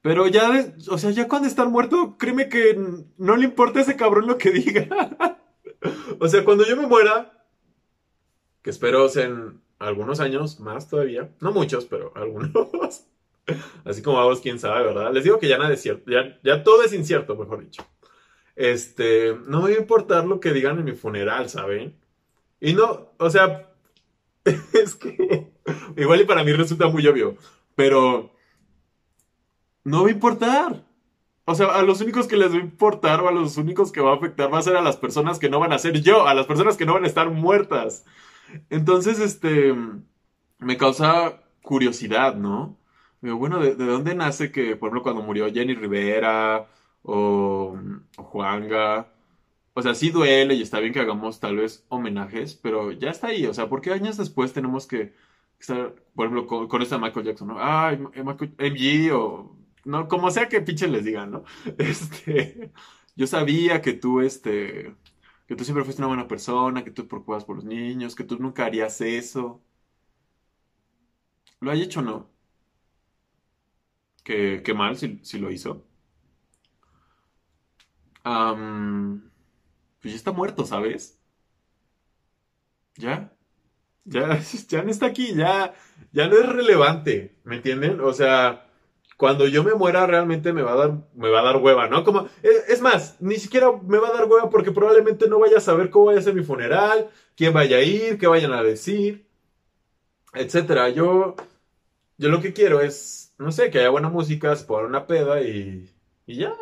Pero 0.00 0.26
ya, 0.26 0.72
o 0.88 0.96
sea, 0.96 1.10
ya 1.10 1.28
cuando 1.28 1.46
están 1.46 1.70
muertos, 1.70 2.14
créeme 2.18 2.48
que 2.48 2.78
no 3.18 3.36
le 3.36 3.44
importa 3.44 3.78
a 3.78 3.82
ese 3.82 3.94
cabrón 3.94 4.26
lo 4.26 4.38
que 4.38 4.52
diga. 4.52 4.88
o 6.18 6.28
sea, 6.28 6.46
cuando 6.46 6.64
yo 6.64 6.78
me 6.78 6.86
muera, 6.86 7.46
que 8.62 8.70
espero 8.70 9.06
sean 9.10 9.60
algunos 9.78 10.20
años 10.20 10.58
más 10.58 10.88
todavía, 10.88 11.30
no 11.40 11.52
muchos, 11.52 11.84
pero 11.84 12.12
algunos. 12.16 13.04
Así 13.84 14.00
como 14.00 14.16
vamos, 14.16 14.40
quién 14.40 14.58
sabe, 14.58 14.82
¿verdad? 14.82 15.12
Les 15.12 15.24
digo 15.24 15.38
que 15.38 15.48
ya 15.48 15.58
nada 15.58 15.74
es 15.74 15.82
cierto, 15.82 16.10
ya, 16.10 16.38
ya 16.42 16.64
todo 16.64 16.82
es 16.82 16.94
incierto, 16.94 17.36
mejor 17.36 17.60
dicho. 17.62 17.86
Este, 18.54 19.36
no 19.46 19.60
me 19.60 19.72
va 19.72 19.76
a 19.76 19.80
importar 19.80 20.24
lo 20.24 20.40
que 20.40 20.54
digan 20.54 20.78
en 20.78 20.86
mi 20.86 20.92
funeral, 20.92 21.50
¿saben? 21.50 21.94
Y 22.60 22.74
no, 22.74 23.12
o 23.18 23.30
sea, 23.30 23.70
es 24.44 24.94
que 24.94 25.52
igual 25.96 26.20
y 26.20 26.24
para 26.24 26.44
mí 26.44 26.52
resulta 26.52 26.88
muy 26.88 27.06
obvio, 27.06 27.36
pero 27.74 28.32
no 29.84 30.02
va 30.02 30.08
a 30.08 30.12
importar. 30.12 30.84
O 31.44 31.54
sea, 31.54 31.66
a 31.68 31.82
los 31.82 32.00
únicos 32.00 32.26
que 32.26 32.36
les 32.36 32.52
va 32.52 32.56
a 32.56 32.60
importar 32.60 33.20
o 33.20 33.28
a 33.28 33.32
los 33.32 33.56
únicos 33.56 33.92
que 33.92 34.00
va 34.00 34.12
a 34.12 34.16
afectar 34.16 34.52
va 34.52 34.58
a 34.58 34.62
ser 34.62 34.76
a 34.76 34.82
las 34.82 34.96
personas 34.96 35.38
que 35.38 35.48
no 35.48 35.60
van 35.60 35.72
a 35.72 35.78
ser 35.78 36.00
yo, 36.02 36.26
a 36.26 36.34
las 36.34 36.46
personas 36.46 36.76
que 36.76 36.86
no 36.86 36.94
van 36.94 37.04
a 37.04 37.08
estar 37.08 37.30
muertas. 37.30 38.04
Entonces, 38.70 39.20
este, 39.20 39.74
me 40.58 40.76
causa 40.76 41.42
curiosidad, 41.62 42.34
¿no? 42.34 42.76
Digo, 43.20 43.36
bueno, 43.36 43.60
¿de, 43.60 43.74
dónde 43.74 44.14
nace 44.14 44.50
que, 44.52 44.76
por 44.76 44.88
ejemplo, 44.88 45.02
cuando 45.02 45.22
murió 45.22 45.52
Jenny 45.52 45.74
Rivera 45.74 46.68
o, 47.02 47.78
o 48.16 48.22
Juanga, 48.24 49.08
o 49.76 49.82
sea, 49.82 49.94
sí 49.94 50.10
duele 50.10 50.54
y 50.54 50.62
está 50.62 50.80
bien 50.80 50.92
que 50.94 51.00
hagamos 51.00 51.40
tal 51.40 51.56
vez 51.58 51.86
homenajes, 51.90 52.54
pero 52.56 52.92
ya 52.92 53.10
está 53.10 53.28
ahí. 53.28 53.46
O 53.46 53.54
sea, 53.54 53.68
¿por 53.68 53.82
qué 53.82 53.92
años 53.92 54.16
después 54.16 54.52
tenemos 54.54 54.86
que 54.86 55.14
estar, 55.60 55.94
por 56.14 56.26
ejemplo, 56.26 56.46
con, 56.46 56.68
con 56.68 56.82
esta 56.82 56.98
Michael 56.98 57.26
Jackson, 57.26 57.48
¿no? 57.48 57.56
Ay, 57.60 57.98
MG 57.98 59.12
o... 59.14 59.56
No, 59.84 60.08
como 60.08 60.30
sea 60.30 60.48
que 60.48 60.62
pinche 60.62 60.88
les 60.88 61.04
digan, 61.04 61.30
¿no? 61.30 61.44
Este, 61.78 62.72
yo 63.16 63.26
sabía 63.26 63.82
que 63.82 63.92
tú, 63.94 64.20
este, 64.20 64.96
que 65.46 65.56
tú 65.56 65.64
siempre 65.64 65.84
fuiste 65.84 66.02
una 66.02 66.08
buena 66.08 66.28
persona, 66.28 66.82
que 66.84 66.90
tú 66.90 67.02
te 67.02 67.08
preocupas 67.08 67.44
por 67.44 67.56
los 67.56 67.64
niños, 67.66 68.14
que 68.16 68.24
tú 68.24 68.38
nunca 68.38 68.66
harías 68.66 69.00
eso. 69.02 69.62
¿Lo 71.60 71.70
hay 71.70 71.82
hecho 71.82 72.00
o 72.00 72.02
no? 72.02 72.30
Qué, 74.24 74.62
qué 74.64 74.74
mal 74.74 74.96
si, 74.98 75.20
si 75.22 75.38
lo 75.38 75.50
hizo. 75.50 75.86
Um, 78.24 79.30
pues 80.00 80.12
ya 80.14 80.16
está 80.16 80.32
muerto, 80.32 80.64
¿sabes? 80.66 81.18
Ya, 82.96 83.32
ya, 84.04 84.40
ya 84.68 84.82
no 84.82 84.90
está 84.90 85.06
aquí, 85.06 85.34
ya, 85.34 85.74
ya 86.12 86.28
no 86.28 86.36
es 86.38 86.48
relevante, 86.48 87.36
¿me 87.44 87.56
entienden? 87.56 88.00
O 88.00 88.12
sea, 88.12 88.66
cuando 89.16 89.48
yo 89.48 89.64
me 89.64 89.74
muera 89.74 90.06
realmente 90.06 90.52
me 90.52 90.62
va 90.62 90.72
a 90.74 90.76
dar, 90.76 90.92
me 91.14 91.30
va 91.30 91.40
a 91.40 91.44
dar 91.44 91.56
hueva, 91.58 91.88
¿no? 91.88 92.04
Como, 92.04 92.28
es, 92.42 92.80
más, 92.82 93.16
ni 93.20 93.36
siquiera 93.36 93.72
me 93.86 93.98
va 93.98 94.08
a 94.08 94.12
dar 94.12 94.26
hueva 94.26 94.50
porque 94.50 94.72
probablemente 94.72 95.28
no 95.28 95.38
vaya 95.40 95.58
a 95.58 95.60
saber 95.60 95.90
cómo 95.90 96.06
vaya 96.06 96.20
a 96.20 96.22
ser 96.22 96.34
mi 96.34 96.44
funeral, 96.44 97.10
quién 97.36 97.52
vaya 97.54 97.78
a 97.78 97.82
ir, 97.82 98.18
qué 98.18 98.26
vayan 98.26 98.52
a 98.52 98.62
decir, 98.62 99.26
etcétera. 100.34 100.90
Yo, 100.90 101.36
yo 102.18 102.28
lo 102.30 102.40
que 102.42 102.52
quiero 102.52 102.80
es, 102.80 103.34
no 103.38 103.52
sé, 103.52 103.70
que 103.70 103.80
haya 103.80 103.90
buena 103.90 104.08
música, 104.10 104.54
se 104.56 104.70
una 104.72 105.06
peda 105.06 105.42
y, 105.42 105.90
y 106.26 106.36
ya. 106.36 106.54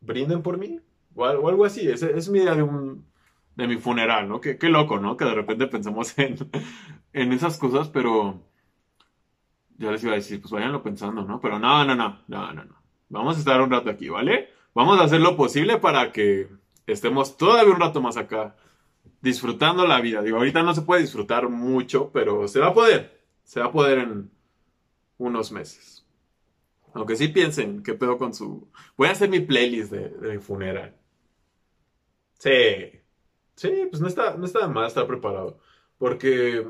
Brinden 0.00 0.42
por 0.42 0.58
mí. 0.58 0.80
O, 1.14 1.24
al- 1.24 1.36
o 1.38 1.48
algo 1.48 1.64
así. 1.64 1.88
Esa 1.88 2.10
es 2.10 2.28
mi 2.28 2.40
idea 2.40 2.54
de 2.54 2.62
un, 2.62 3.06
de 3.56 3.66
mi 3.68 3.76
funeral, 3.76 4.28
¿no? 4.28 4.40
Qué, 4.40 4.58
qué 4.58 4.68
loco, 4.68 4.98
¿no? 5.00 5.16
Que 5.16 5.24
de 5.24 5.34
repente 5.34 5.66
pensamos 5.68 6.18
en, 6.18 6.36
en 7.12 7.32
esas 7.32 7.58
cosas, 7.58 7.88
pero 7.88 8.42
ya 9.78 9.90
les 9.90 10.02
iba 10.04 10.12
a 10.12 10.16
decir, 10.16 10.40
pues 10.40 10.52
váyanlo 10.52 10.82
pensando, 10.82 11.22
¿no? 11.24 11.40
Pero 11.40 11.58
no, 11.58 11.84
no, 11.84 11.94
no, 11.94 12.20
no, 12.28 12.52
no, 12.52 12.64
no. 12.64 12.74
Vamos 13.08 13.36
a 13.36 13.38
estar 13.40 13.60
un 13.60 13.70
rato 13.70 13.90
aquí, 13.90 14.08
¿vale? 14.08 14.48
Vamos 14.74 15.00
a 15.00 15.04
hacer 15.04 15.20
lo 15.20 15.36
posible 15.36 15.78
para 15.78 16.12
que 16.12 16.48
estemos 16.86 17.36
todavía 17.36 17.72
un 17.74 17.80
rato 17.80 18.00
más 18.00 18.16
acá 18.16 18.56
disfrutando 19.20 19.86
la 19.86 20.00
vida. 20.00 20.22
Digo, 20.22 20.38
ahorita 20.38 20.62
no 20.62 20.74
se 20.74 20.82
puede 20.82 21.02
disfrutar 21.02 21.48
mucho, 21.48 22.10
pero 22.12 22.48
se 22.48 22.60
va 22.60 22.68
a 22.68 22.74
poder. 22.74 23.22
Se 23.44 23.60
va 23.60 23.66
a 23.66 23.72
poder 23.72 23.98
en 24.00 24.30
unos 25.18 25.52
meses. 25.52 26.06
Aunque 26.94 27.16
sí 27.16 27.28
piensen, 27.28 27.82
¿qué 27.82 27.94
pedo 27.94 28.18
con 28.18 28.34
su... 28.34 28.68
Voy 28.96 29.08
a 29.08 29.12
hacer 29.12 29.30
mi 29.30 29.40
playlist 29.40 29.92
de, 29.92 30.10
de 30.10 30.32
mi 30.34 30.38
funeral. 30.38 30.96
Sí. 32.42 32.90
Sí, 33.54 33.86
pues 33.90 34.00
no 34.02 34.08
está, 34.08 34.36
no 34.36 34.46
está 34.46 34.66
más 34.66 34.88
estar 34.88 35.06
preparado. 35.06 35.60
Porque 35.98 36.66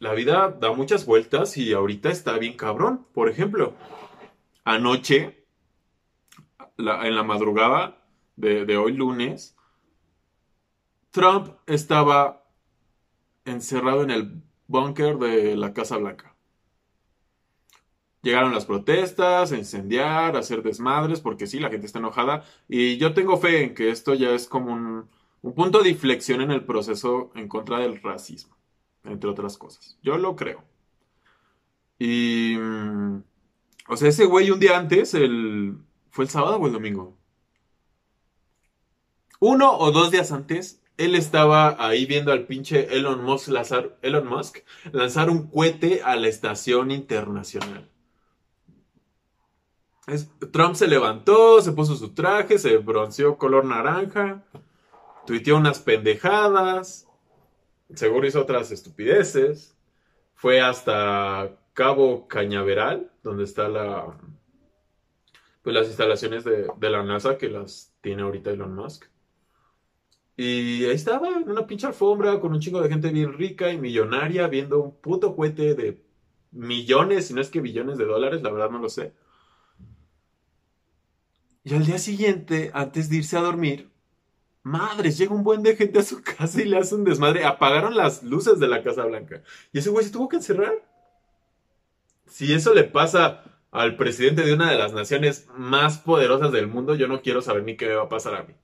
la 0.00 0.12
vida 0.12 0.50
da 0.50 0.72
muchas 0.72 1.06
vueltas 1.06 1.56
y 1.56 1.72
ahorita 1.72 2.10
está 2.10 2.38
bien 2.38 2.56
cabrón. 2.56 3.06
Por 3.14 3.30
ejemplo, 3.30 3.74
anoche, 4.64 5.46
en 6.76 7.14
la 7.14 7.22
madrugada 7.22 8.04
de, 8.36 8.66
de 8.66 8.76
hoy 8.76 8.92
lunes, 8.92 9.56
Trump 11.10 11.54
estaba 11.66 12.44
encerrado 13.46 14.02
en 14.02 14.10
el 14.10 14.42
búnker 14.66 15.16
de 15.16 15.56
la 15.56 15.72
Casa 15.72 15.96
Blanca. 15.96 16.36
Llegaron 18.28 18.52
las 18.54 18.66
protestas, 18.66 19.52
a 19.52 19.56
incendiar, 19.58 20.36
a 20.36 20.40
hacer 20.40 20.62
desmadres, 20.62 21.20
porque 21.20 21.46
sí, 21.46 21.58
la 21.60 21.70
gente 21.70 21.86
está 21.86 21.98
enojada. 22.00 22.44
Y 22.68 22.98
yo 22.98 23.14
tengo 23.14 23.36
fe 23.38 23.64
en 23.64 23.74
que 23.74 23.90
esto 23.90 24.14
ya 24.14 24.30
es 24.34 24.46
como 24.48 24.72
un, 24.72 25.08
un 25.42 25.54
punto 25.54 25.82
de 25.82 25.90
inflexión 25.90 26.40
en 26.42 26.50
el 26.50 26.64
proceso 26.64 27.30
en 27.34 27.48
contra 27.48 27.78
del 27.80 28.00
racismo, 28.02 28.56
entre 29.04 29.30
otras 29.30 29.56
cosas. 29.58 29.98
Yo 30.02 30.18
lo 30.18 30.36
creo. 30.36 30.64
Y... 31.98 32.56
mm, 32.58 33.22
O 33.88 33.96
sea, 33.96 34.08
ese 34.10 34.26
güey 34.26 34.50
un 34.50 34.60
día 34.60 34.78
antes, 34.78 35.14
el... 35.14 35.78
¿Fue 36.10 36.24
el 36.24 36.30
sábado 36.30 36.58
o 36.58 36.66
el 36.66 36.72
domingo? 36.72 37.16
Uno 39.40 39.76
o 39.76 39.90
dos 39.90 40.12
días 40.12 40.30
antes, 40.30 40.80
él 40.96 41.16
estaba 41.16 41.76
ahí 41.84 42.06
viendo 42.06 42.30
al 42.32 42.46
pinche 42.46 42.96
Elon 42.96 43.24
Musk 43.24 43.48
Elon 44.02 44.26
Musk 44.28 44.58
lanzar 44.92 45.28
un 45.30 45.48
cohete 45.48 46.02
a 46.04 46.14
la 46.16 46.28
estación 46.28 46.90
internacional. 46.92 47.88
Trump 50.52 50.74
se 50.74 50.88
levantó, 50.88 51.60
se 51.60 51.72
puso 51.72 51.96
su 51.96 52.14
traje, 52.14 52.58
se 52.58 52.76
bronceó 52.78 53.36
color 53.36 53.64
naranja, 53.64 54.42
tuiteó 55.26 55.56
unas 55.56 55.78
pendejadas, 55.78 57.06
seguro 57.94 58.26
hizo 58.26 58.40
otras 58.40 58.70
estupideces, 58.70 59.76
fue 60.34 60.60
hasta 60.60 61.58
Cabo 61.74 62.26
Cañaveral, 62.28 63.10
donde 63.22 63.44
está 63.44 63.68
la, 63.68 64.18
pues 65.62 65.74
las 65.74 65.88
instalaciones 65.88 66.44
de, 66.44 66.68
de 66.76 66.90
la 66.90 67.02
NASA 67.02 67.38
que 67.38 67.48
las 67.48 67.92
tiene 68.00 68.22
ahorita 68.22 68.50
Elon 68.50 68.74
Musk. 68.74 69.04
Y 70.36 70.84
ahí 70.84 70.94
estaba, 70.94 71.28
en 71.30 71.50
una 71.50 71.66
pinche 71.66 71.88
alfombra, 71.88 72.38
con 72.40 72.52
un 72.52 72.60
chingo 72.60 72.80
de 72.80 72.88
gente 72.88 73.10
bien 73.10 73.32
rica 73.32 73.72
y 73.72 73.78
millonaria, 73.78 74.46
viendo 74.46 74.80
un 74.80 74.96
puto 75.00 75.34
cohete 75.34 75.74
de 75.74 76.00
millones, 76.52 77.26
si 77.26 77.34
no 77.34 77.40
es 77.40 77.50
que 77.50 77.60
billones 77.60 77.98
de 77.98 78.04
dólares, 78.04 78.40
la 78.42 78.52
verdad 78.52 78.70
no 78.70 78.78
lo 78.78 78.88
sé. 78.88 79.12
Y 81.64 81.74
al 81.74 81.84
día 81.84 81.98
siguiente, 81.98 82.70
antes 82.74 83.10
de 83.10 83.16
irse 83.16 83.36
a 83.36 83.42
dormir, 83.42 83.90
madres, 84.62 85.18
llega 85.18 85.34
un 85.34 85.44
buen 85.44 85.62
de 85.62 85.76
gente 85.76 85.98
a 85.98 86.02
su 86.02 86.22
casa 86.38 86.62
y 86.62 86.66
le 86.66 86.78
hace 86.78 86.94
un 86.94 87.04
desmadre. 87.04 87.44
Apagaron 87.44 87.96
las 87.96 88.22
luces 88.22 88.58
de 88.58 88.68
la 88.68 88.82
Casa 88.82 89.04
Blanca. 89.04 89.42
Y 89.72 89.78
ese 89.78 89.90
güey 89.90 90.04
se 90.04 90.12
tuvo 90.12 90.28
que 90.28 90.36
encerrar. 90.36 90.74
Si 92.26 92.52
eso 92.52 92.74
le 92.74 92.84
pasa 92.84 93.44
al 93.70 93.96
presidente 93.96 94.42
de 94.42 94.54
una 94.54 94.70
de 94.70 94.78
las 94.78 94.92
naciones 94.92 95.48
más 95.56 95.98
poderosas 95.98 96.52
del 96.52 96.68
mundo, 96.68 96.94
yo 96.94 97.08
no 97.08 97.22
quiero 97.22 97.42
saber 97.42 97.64
ni 97.64 97.76
qué 97.76 97.86
me 97.86 97.94
va 97.94 98.04
a 98.04 98.08
pasar 98.08 98.34
a 98.34 98.42
mí. 98.44 98.54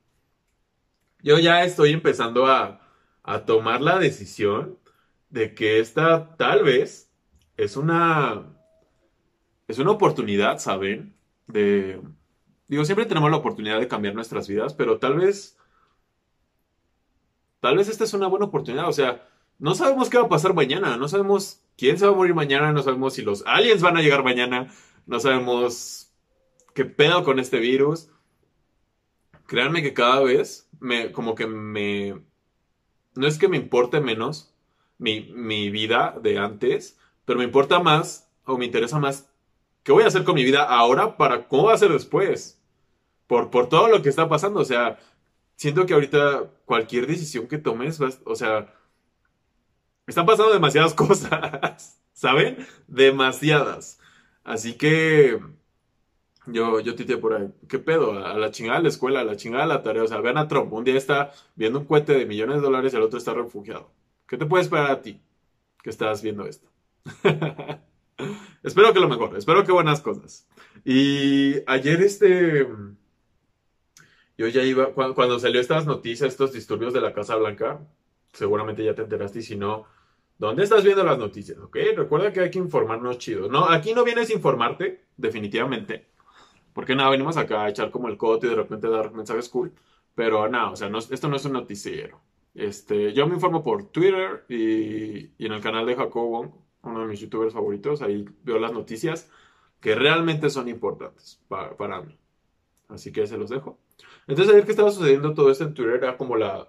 Yo 1.23 1.39
ya 1.39 1.65
estoy 1.65 1.93
empezando 1.93 2.47
a, 2.47 2.81
a 3.23 3.45
tomar 3.47 3.81
la 3.81 3.99
decisión 3.99 4.79
de 5.31 5.55
que 5.55 5.81
esta 5.81 6.37
tal 6.37 6.63
vez 6.65 7.11
es 7.57 7.77
una 7.77 8.55
es 9.67 9.79
una 9.79 9.93
oportunidad, 9.93 10.59
¿saben? 10.59 11.15
De 11.47 12.01
digo, 12.69 12.85
siempre 12.85 13.07
tenemos 13.07 13.31
la 13.31 13.37
oportunidad 13.37 13.81
de 13.81 13.89
cambiar 13.89 14.15
nuestras 14.15 14.49
vidas, 14.49 14.75
pero 14.75 14.99
tal 14.99 15.17
vez 15.17 15.59
tal 17.61 17.79
vez 17.79 17.89
esta 17.89 18.05
es 18.05 18.13
una 18.13 18.27
buena 18.27 18.47
oportunidad, 18.47 18.89
o 18.89 18.93
sea, 18.93 19.27
no 19.59 19.75
sabemos 19.75 20.11
qué 20.11 20.19
va 20.19 20.25
a 20.25 20.29
pasar 20.29 20.53
mañana, 20.53 20.97
no 20.97 21.09
sabemos 21.09 21.63
quién 21.77 21.99
se 21.99 22.07
va 22.07 22.13
a 22.13 22.15
morir 22.17 22.35
mañana, 22.35 22.73
no 22.73 22.83
sabemos 22.83 23.15
si 23.15 23.23
los 23.23 23.43
aliens 23.47 23.83
van 23.83 23.97
a 23.97 24.03
llegar 24.03 24.23
mañana, 24.23 24.71
no 25.07 25.21
sabemos 25.21 26.13
qué 26.75 26.85
pedo 26.85 27.25
con 27.25 27.39
este 27.39 27.59
virus. 27.59 28.11
Créanme 29.47 29.83
que 29.83 29.95
cada 29.95 30.21
vez 30.21 30.69
me, 30.81 31.13
como 31.13 31.35
que 31.35 31.47
me, 31.47 32.23
no 33.15 33.27
es 33.27 33.39
que 33.39 33.49
me 33.49 33.57
importe 33.57 34.01
menos 34.01 34.55
mi, 34.99 35.33
mi 35.33 35.71
vida 35.71 36.19
de 36.23 36.39
antes, 36.39 36.99
pero 37.25 37.39
me 37.39 37.45
importa 37.45 37.81
más 37.81 38.31
o 38.45 38.59
me 38.59 38.67
interesa 38.67 38.99
más 38.99 39.31
qué 39.85 39.93
voy 39.93 40.05
a 40.05 40.09
hacer 40.09 40.25
con 40.25 40.35
mi 40.35 40.45
vida 40.45 40.65
ahora 40.65 41.17
para 41.17 41.49
cómo 41.49 41.67
va 41.67 41.75
a 41.75 41.79
ser 41.79 41.93
después. 41.93 42.61
Por, 43.27 43.51
por 43.51 43.69
todo 43.69 43.89
lo 43.89 44.03
que 44.03 44.09
está 44.11 44.29
pasando. 44.29 44.61
O 44.61 44.65
sea, 44.65 44.99
siento 45.57 45.87
que 45.87 45.95
ahorita 45.95 46.51
cualquier 46.67 47.07
decisión 47.07 47.49
que 47.49 47.59
tomes, 47.59 48.01
o 48.01 48.35
sea, 48.37 48.75
están 50.07 50.27
pasando 50.27 50.53
demasiadas 50.53 50.95
cosas, 50.97 52.03
¿saben? 52.13 52.67
Demasiadas. 52.89 53.99
Así 54.45 54.75
que 54.77 55.41
yo, 56.47 56.81
yo 56.81 56.95
tuiteé 56.95 57.17
por 57.17 57.35
ahí, 57.35 57.49
¿qué 57.69 57.79
pedo? 57.79 58.13
A 58.25 58.35
la 58.35 58.51
chingada 58.51 58.79
de 58.79 58.85
la 58.85 58.89
escuela, 58.91 59.21
a 59.21 59.25
la 59.25 59.37
chingada 59.37 59.65
de 59.65 59.69
la 59.75 59.83
tarea. 59.83 60.03
O 60.03 60.07
sea, 60.07 60.21
vean 60.21 60.39
a 60.39 60.49
Trump, 60.49 60.73
un 60.73 60.85
día 60.85 60.97
está 60.97 61.33
viendo 61.55 61.81
un 61.81 61.87
cohete 61.87 62.15
de 62.15 62.27
millones 62.27 62.57
de 62.57 62.63
dólares 62.63 62.93
y 62.93 62.97
el 62.97 63.03
otro 63.03 63.19
está 63.19 63.35
refugiado. 63.35 63.91
¿Qué 64.27 64.37
te 64.37 64.47
puede 64.47 64.63
esperar 64.65 64.91
a 64.91 65.03
ti 65.03 65.21
que 65.83 65.91
estás 65.91 66.23
viendo 66.23 66.47
esto? 66.47 66.69
espero 68.63 68.93
que 68.93 69.01
lo 69.01 69.09
mejor, 69.09 69.37
espero 69.37 69.65
que 69.65 69.73
buenas 69.73 70.01
cosas. 70.01 70.49
Y 70.85 71.57
ayer 71.67 72.01
este, 72.03 72.67
yo 74.37 74.49
ya 74.49 74.63
iba, 74.63 74.93
cuando, 74.93 75.15
cuando 75.15 75.39
salió 75.39 75.61
estas 75.61 75.87
noticias, 75.87 76.31
estos 76.31 76.53
disturbios 76.53 76.93
de 76.93 77.01
la 77.01 77.13
Casa 77.13 77.37
Blanca, 77.37 77.81
seguramente 78.33 78.85
ya 78.85 78.95
te 78.95 79.03
enteraste 79.03 79.39
y 79.41 79.43
si 79.43 79.57
no, 79.57 79.87
¿dónde 80.39 80.65
estás 80.65 80.85
viendo 80.85 81.05
las 81.05 81.19
noticias? 81.19 81.59
¿Ok? 81.59 81.77
Recuerda 81.97 82.33
que 82.33 82.41
hay 82.41 82.51
que 82.51 82.59
informarnos 82.59 83.19
chido. 83.19 83.49
No, 83.49 83.69
aquí 83.69 83.95
no 83.95 84.05
vienes 84.05 84.31
a 84.31 84.35
informarte, 84.35 85.05
definitivamente. 85.17 86.09
Porque 86.73 86.97
nada, 86.97 87.11
venimos 87.11 87.37
acá 87.37 87.65
a 87.65 87.69
echar 87.69 87.91
como 87.91 88.09
el 88.09 88.17
coto 88.17 88.47
y 88.47 88.51
de 88.51 88.57
repente 88.57 88.89
dar 88.89 89.13
mensajes 89.13 89.49
cool. 89.49 89.73
Pero 90.15 90.49
nada, 90.49 90.71
o 90.71 90.77
sea, 90.77 90.89
no, 90.89 90.99
esto 90.99 91.29
no 91.29 91.37
es 91.37 91.45
un 91.45 91.53
noticiero. 91.53 92.21
Este, 92.55 93.13
yo 93.13 93.27
me 93.27 93.35
informo 93.35 93.63
por 93.63 93.91
Twitter 93.91 94.45
y, 94.49 95.31
y 95.39 95.47
en 95.47 95.53
el 95.53 95.61
canal 95.61 95.87
de 95.87 95.97
Jacobo 95.97 96.64
uno 96.91 97.01
de 97.01 97.07
mis 97.07 97.21
youtubers 97.21 97.55
favoritos. 97.55 98.03
Ahí 98.03 98.27
veo 98.43 98.59
las 98.59 98.73
noticias 98.73 99.31
que 99.81 99.95
realmente 99.95 100.51
son 100.51 100.69
importantes 100.69 101.41
para, 101.49 101.77
para 101.77 102.03
mí. 102.03 102.19
Así 102.89 103.13
que 103.13 103.27
se 103.27 103.39
los 103.39 103.51
dejo. 103.51 103.79
Entonces, 104.27 104.55
ayer 104.55 104.65
que 104.65 104.71
estaba 104.71 104.91
sucediendo 104.91 105.35
todo 105.35 105.51
esto 105.51 105.65
en 105.65 105.75
Twitter 105.75 105.97
era 105.97 106.17
como 106.17 106.37
la. 106.37 106.69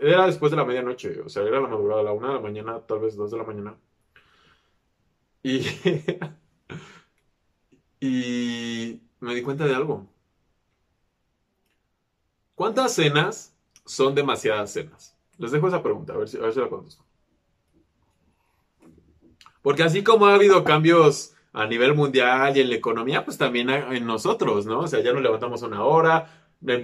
Era 0.00 0.26
después 0.26 0.50
de 0.50 0.56
la 0.58 0.64
medianoche, 0.64 1.20
o 1.22 1.28
sea, 1.28 1.42
era 1.42 1.60
la 1.60 1.68
madrugada, 1.68 2.02
la 2.02 2.12
una 2.12 2.28
de 2.28 2.34
la 2.34 2.40
mañana, 2.40 2.80
tal 2.80 3.00
vez 3.00 3.16
dos 3.16 3.30
de 3.30 3.38
la 3.38 3.44
mañana. 3.44 3.76
Y. 5.42 5.60
y 8.00 9.00
me 9.20 9.34
di 9.34 9.42
cuenta 9.42 9.66
de 9.66 9.74
algo. 9.74 10.06
¿Cuántas 12.54 12.94
cenas 12.94 13.56
son 13.86 14.14
demasiadas 14.14 14.72
cenas? 14.72 15.16
Les 15.38 15.50
dejo 15.50 15.68
esa 15.68 15.82
pregunta, 15.82 16.12
a 16.12 16.18
ver 16.18 16.28
si, 16.28 16.36
a 16.36 16.42
ver 16.42 16.52
si 16.52 16.60
la 16.60 16.68
contesto. 16.68 17.02
Porque 19.62 19.82
así 19.82 20.02
como 20.02 20.26
ha 20.26 20.34
habido 20.34 20.64
cambios 20.64 21.34
a 21.52 21.66
nivel 21.66 21.94
mundial 21.94 22.56
y 22.56 22.60
en 22.60 22.70
la 22.70 22.76
economía, 22.76 23.24
pues 23.24 23.38
también 23.38 23.70
en 23.70 24.06
nosotros, 24.06 24.66
¿no? 24.66 24.80
O 24.80 24.86
sea, 24.86 25.00
ya 25.00 25.12
nos 25.12 25.22
levantamos 25.22 25.62
una 25.62 25.82
hora, 25.84 26.40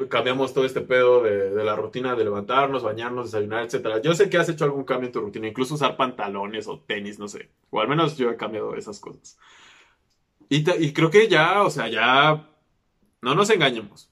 cambiamos 0.09 0.55
todo 0.55 0.65
este 0.65 0.81
pedo 0.81 1.23
de, 1.23 1.51
la 1.65 1.77
rutina 1.77 2.15
de 2.15 2.25
levantarnos, 2.25 2.83
bañarnos, 2.83 3.31
desayunar, 3.31 3.65
etcétera. 3.65 4.01
Yo 4.01 4.15
sé 4.15 4.29
que 4.29 4.39
has 4.39 4.49
hecho 4.49 4.65
algún 4.65 4.85
cambio 4.85 5.07
en 5.07 5.13
tu 5.13 5.21
rutina, 5.21 5.47
incluso 5.49 5.75
usar 5.75 5.97
pantalones 5.97 6.67
o 6.67 6.81
tenis, 6.81 7.19
no 7.19 7.29
sé. 7.29 7.51
O 7.71 7.81
al 7.81 7.89
menos 7.89 8.17
yo 8.17 8.31
he 8.31 8.37
cambiado 8.37 8.75
esas 8.75 8.99
cosas. 9.01 9.39
Y, 10.49 10.65
y 10.83 10.93
creo 10.93 11.11
que 11.11 11.29
ya, 11.29 11.63
o 11.63 11.71
sea, 11.71 11.89
ya, 11.89 12.49
no 13.21 13.35
nos 13.35 13.51
engañemos. 13.51 14.11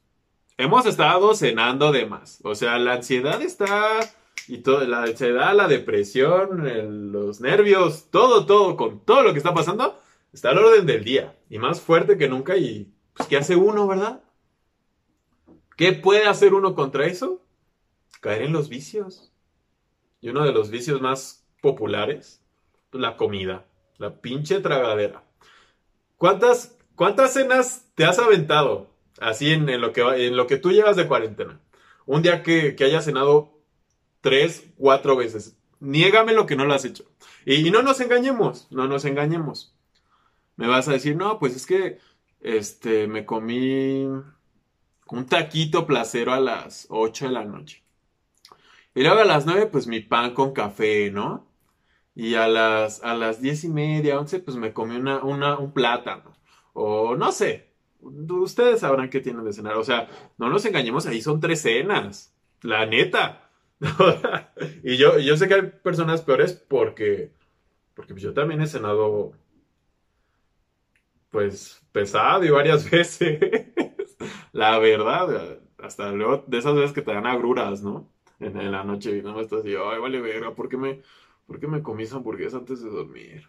Hemos 0.57 0.87
estado 0.87 1.35
cenando 1.35 1.93
de 1.93 2.07
más. 2.07 2.41
O 2.45 2.55
sea, 2.55 2.79
la 2.79 2.95
ansiedad 2.95 3.43
está 3.43 4.01
y 4.49 4.59
todo, 4.59 4.85
la 4.87 5.03
ansiedad, 5.03 5.55
la 5.55 5.69
depresión, 5.69 7.13
los 7.13 7.41
nervios, 7.41 8.11
todo, 8.11 8.47
todo, 8.47 8.77
con 8.77 9.05
todo 9.05 9.23
lo 9.23 9.33
que 9.33 9.39
está 9.39 9.55
pasando, 9.55 9.99
está 10.33 10.51
al 10.51 10.59
orden 10.59 10.87
del 10.87 11.05
día. 11.05 11.37
Y 11.49 11.59
más 11.59 11.81
fuerte 11.81 12.19
que 12.19 12.29
nunca. 12.29 12.57
Y, 12.57 12.93
pues, 13.15 13.29
¿qué 13.29 13.37
hace 13.37 13.57
uno, 13.57 13.87
verdad? 13.87 14.23
¿Qué 15.77 15.93
puede 15.93 16.27
hacer 16.27 16.55
uno 16.55 16.75
contra 16.75 17.07
eso? 17.07 17.43
Caer 18.21 18.43
en 18.43 18.53
los 18.53 18.69
vicios. 18.69 19.33
Y 20.21 20.29
uno 20.29 20.45
de 20.45 20.53
los 20.53 20.71
vicios 20.71 21.01
más 21.01 21.47
populares, 21.61 22.43
pues, 22.91 23.01
la 23.01 23.17
comida, 23.17 23.67
la 23.99 24.21
pinche 24.21 24.61
tragadera. 24.61 25.25
¿Cuántas, 26.17 26.79
cuántas 26.95 27.33
cenas 27.33 27.91
te 27.95 28.05
has 28.05 28.19
aventado 28.19 28.91
así 29.21 29.53
en, 29.53 29.81
lo, 29.81 29.93
que, 29.93 30.03
en 30.27 30.37
lo 30.37 30.47
que 30.47 30.57
tú 30.57 30.71
llevas 30.71 30.97
de 30.97 31.09
cuarentena? 31.09 31.61
Un 32.07 32.23
día 32.23 32.43
que, 32.43 32.77
que 32.77 32.85
hayas 32.85 33.07
cenado 33.07 33.54
tres, 34.25 34.67
cuatro 34.79 35.17
veces. 35.17 35.55
Niégame 35.81 36.33
lo 36.33 36.47
que 36.47 36.57
no 36.57 36.65
lo 36.65 36.73
has 36.73 36.87
hecho. 36.87 37.05
Y, 37.45 37.71
no 37.71 37.83
nos 37.83 38.01
engañemos, 38.01 38.67
no 38.71 38.89
nos 38.89 39.05
engañemos. 39.05 39.77
Me 40.57 40.67
vas 40.67 40.89
a 40.89 40.93
decir, 40.93 41.15
no, 41.15 41.39
pues 41.39 41.55
es 41.55 41.67
que 41.67 41.99
este, 42.41 43.07
me 43.07 43.27
comí 43.27 44.07
un 44.07 45.27
taquito 45.29 45.87
placero 45.87 46.33
a 46.33 46.41
las 46.41 46.87
8 46.89 47.27
de 47.27 47.33
la 47.33 47.45
noche. 47.45 47.85
Y 48.95 49.03
luego 49.03 49.21
a 49.21 49.27
las 49.27 49.45
9, 49.45 49.67
pues 49.67 49.87
mi 49.87 50.01
pan 50.01 50.33
con 50.33 50.55
café, 50.55 51.11
¿no? 51.11 51.47
Y 52.15 52.37
a 52.37 52.49
las, 52.49 53.05
a 53.05 53.15
las 53.15 53.43
10 53.43 53.65
y 53.65 53.69
media, 53.69 54.19
11, 54.19 54.39
pues 54.39 54.57
me 54.57 54.73
comí 54.73 54.97
una, 54.97 55.23
un 55.23 55.73
plátano. 55.73 56.33
O 56.73 57.15
no 57.15 57.31
sé. 57.31 57.75
Ustedes 58.01 58.81
sabrán 58.81 59.11
qué 59.11 59.21
tienen 59.21 59.45
de 59.45 59.53
cenar. 59.53 59.77
O 59.77 59.85
sea, 59.85 60.09
no 60.39 60.49
nos 60.49 60.65
engañemos, 60.65 61.05
ahí 61.05 61.21
son 61.21 61.41
tres 61.41 61.61
cenas. 61.61 62.35
La 62.63 62.87
neta. 62.87 63.44
y 64.83 64.97
yo, 64.97 65.19
yo 65.19 65.37
sé 65.37 65.49
que 65.49 65.55
hay 65.55 65.63
personas 65.63 66.23
peores 66.23 66.53
porque, 66.53 67.33
porque 67.95 68.15
yo 68.15 68.33
también 68.33 68.61
he 68.61 68.67
cenado, 68.67 69.33
pues, 71.31 71.85
pesado 71.93 72.45
y 72.45 72.51
varias 72.51 72.91
veces. 72.91 73.39
la 74.53 74.79
verdad, 74.79 75.59
hasta 75.79 76.13
luego 76.13 76.45
de 76.47 76.59
esas 76.59 76.75
veces 76.75 76.93
que 76.93 77.03
te 77.03 77.13
dan 77.13 77.27
agruras, 77.27 77.83
¿no? 77.83 78.11
En, 78.41 78.71
la 78.73 78.85
noche 78.85 79.17
y 79.17 79.23
no 79.23 79.41
estás 79.41 79.61
así, 79.61 79.75
ay, 79.75 80.01
vale 80.01 80.21
verga, 80.21 80.55
¿por 80.55 80.69
qué 80.69 80.77
me, 80.77 81.03
por 81.47 81.61
qué 81.61 81.67
me 81.67 81.83
comí 81.83 82.03
esa 82.03 82.17
hamburguesa 82.17 82.59
antes 82.59 82.83
de 82.83 82.91
dormir? 82.91 83.49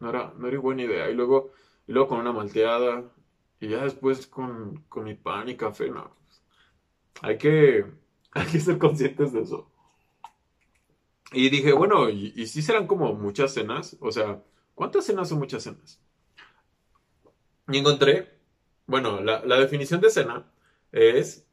No 0.00 0.10
era, 0.10 0.34
no 0.36 0.48
era 0.48 0.58
buena 0.58 0.82
idea. 0.82 1.10
Y 1.10 1.14
luego, 1.14 1.52
y 1.86 1.92
luego 1.92 2.08
con 2.08 2.20
una 2.20 2.32
malteada 2.32 3.04
y 3.60 3.68
ya 3.68 3.84
después 3.84 4.26
con, 4.26 4.84
con 4.88 5.04
mi 5.04 5.14
pan 5.14 5.48
y 5.48 5.56
café, 5.56 5.90
no. 5.90 6.14
Hay 7.22 7.38
que, 7.38 7.84
hay 8.34 8.46
que 8.46 8.60
ser 8.60 8.78
conscientes 8.78 9.32
de 9.32 9.42
eso. 9.42 9.70
Y 11.32 11.48
dije, 11.50 11.72
bueno, 11.72 12.08
¿y, 12.10 12.46
si 12.46 12.62
serán 12.62 12.86
como 12.86 13.12
muchas 13.14 13.54
cenas? 13.54 13.96
O 14.00 14.12
sea, 14.12 14.42
¿cuántas 14.74 15.06
cenas 15.06 15.28
son 15.28 15.38
muchas 15.38 15.64
cenas? 15.64 16.00
Y 17.68 17.78
encontré, 17.78 18.38
bueno, 18.86 19.20
la, 19.20 19.58
definición 19.58 20.00
de 20.00 20.10
cena 20.10 20.52
es 20.92 21.46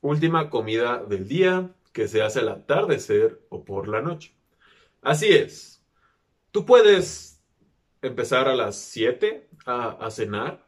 última 0.00 0.50
comida 0.50 1.02
del 1.04 1.26
día 1.28 1.74
que 1.92 2.08
se 2.08 2.22
hace 2.22 2.40
al 2.40 2.48
atardecer 2.48 3.46
o 3.48 3.64
por 3.64 3.88
la 3.88 4.02
noche. 4.02 4.34
Así 5.00 5.28
es. 5.28 5.82
Tú 6.50 6.66
puedes 6.66 7.42
empezar 8.02 8.48
a 8.48 8.54
las 8.54 8.76
7 8.76 9.48
a, 9.64 10.10
cenar 10.10 10.66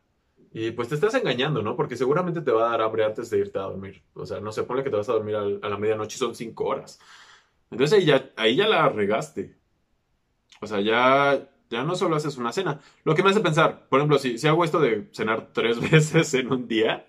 y 0.58 0.70
pues 0.70 0.88
te 0.88 0.94
estás 0.94 1.14
engañando, 1.14 1.60
¿no? 1.60 1.76
Porque 1.76 1.96
seguramente 1.96 2.40
te 2.40 2.50
va 2.50 2.68
a 2.68 2.70
dar 2.70 2.80
hambre 2.80 3.04
antes 3.04 3.28
de 3.28 3.40
irte 3.40 3.58
a 3.58 3.62
dormir. 3.64 4.02
O 4.14 4.24
sea, 4.24 4.40
no 4.40 4.52
se 4.52 4.62
pone 4.62 4.82
que 4.82 4.88
te 4.88 4.96
vas 4.96 5.08
a 5.10 5.12
dormir 5.12 5.36
a 5.36 5.68
la 5.68 5.76
medianoche 5.76 6.16
y 6.16 6.18
son 6.18 6.34
5 6.34 6.64
horas. 6.64 6.98
Entonces 7.70 7.98
ahí 7.98 8.06
ya, 8.06 8.30
ahí 8.36 8.56
ya 8.56 8.66
la 8.66 8.88
regaste. 8.88 9.54
O 10.62 10.66
sea, 10.66 10.80
ya, 10.80 11.50
ya 11.68 11.84
no 11.84 11.94
solo 11.94 12.16
haces 12.16 12.38
una 12.38 12.52
cena. 12.52 12.80
Lo 13.04 13.14
que 13.14 13.22
me 13.22 13.28
hace 13.28 13.40
pensar, 13.40 13.86
por 13.90 14.00
ejemplo, 14.00 14.18
si, 14.18 14.38
hago 14.48 14.64
esto 14.64 14.80
de 14.80 15.10
cenar 15.12 15.52
tres 15.52 15.78
veces 15.90 16.32
en 16.32 16.50
un 16.50 16.66
día, 16.66 17.06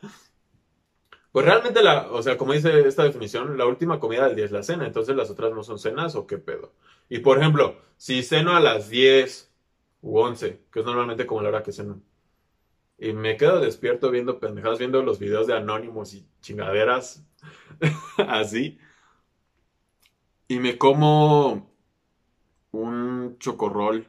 pues 1.31 1.45
realmente 1.45 1.81
la, 1.81 2.11
o 2.11 2.21
sea, 2.21 2.37
como 2.37 2.51
dice 2.51 2.85
esta 2.85 3.03
definición, 3.03 3.57
la 3.57 3.65
última 3.65 3.97
comida 3.97 4.27
del 4.27 4.35
día 4.35 4.43
es 4.45 4.51
la 4.51 4.63
cena, 4.63 4.85
entonces 4.85 5.15
las 5.15 5.29
otras 5.29 5.53
no 5.53 5.63
son 5.63 5.79
cenas 5.79 6.15
o 6.15 6.27
qué 6.27 6.37
pedo. 6.37 6.73
Y 7.07 7.19
por 7.19 7.37
ejemplo, 7.39 7.77
si 7.95 8.23
ceno 8.23 8.57
a 8.57 8.59
las 8.59 8.89
10 8.89 9.53
u 10.01 10.19
11, 10.19 10.63
que 10.69 10.79
es 10.81 10.85
normalmente 10.85 11.25
como 11.25 11.41
la 11.41 11.47
hora 11.49 11.63
que 11.63 11.71
ceno, 11.71 12.01
y 12.97 13.13
me 13.13 13.37
quedo 13.37 13.59
despierto 13.59 14.11
viendo 14.11 14.39
pendejadas, 14.39 14.79
viendo 14.79 15.01
los 15.03 15.19
videos 15.19 15.47
de 15.47 15.55
Anónimos 15.55 16.13
y 16.13 16.25
chingaderas 16.41 17.25
así, 18.17 18.79
y 20.47 20.59
me 20.59 20.77
como 20.77 21.69
un 22.71 23.37
chocorrol 23.39 24.07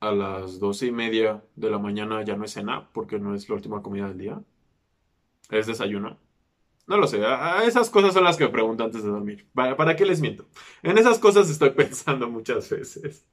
a 0.00 0.12
las 0.12 0.58
doce 0.60 0.86
y 0.86 0.92
media 0.92 1.42
de 1.56 1.70
la 1.70 1.78
mañana 1.78 2.22
ya 2.22 2.36
no 2.36 2.44
es 2.44 2.52
cena 2.52 2.90
porque 2.92 3.18
no 3.18 3.34
es 3.34 3.48
la 3.48 3.54
última 3.54 3.82
comida 3.82 4.08
del 4.08 4.18
día. 4.18 4.42
Es 5.50 5.66
desayuno. 5.66 6.18
No 6.86 6.98
lo 6.98 7.06
sé, 7.06 7.22
esas 7.64 7.88
cosas 7.88 8.12
son 8.12 8.24
las 8.24 8.36
que 8.36 8.44
me 8.44 8.50
pregunto 8.50 8.84
antes 8.84 9.02
de 9.02 9.08
dormir. 9.08 9.48
¿Para, 9.54 9.74
¿Para 9.76 9.96
qué 9.96 10.04
les 10.04 10.20
miento? 10.20 10.46
En 10.82 10.98
esas 10.98 11.18
cosas 11.18 11.48
estoy 11.48 11.70
pensando 11.76 12.28
muchas 12.28 12.68
veces. 12.68 13.26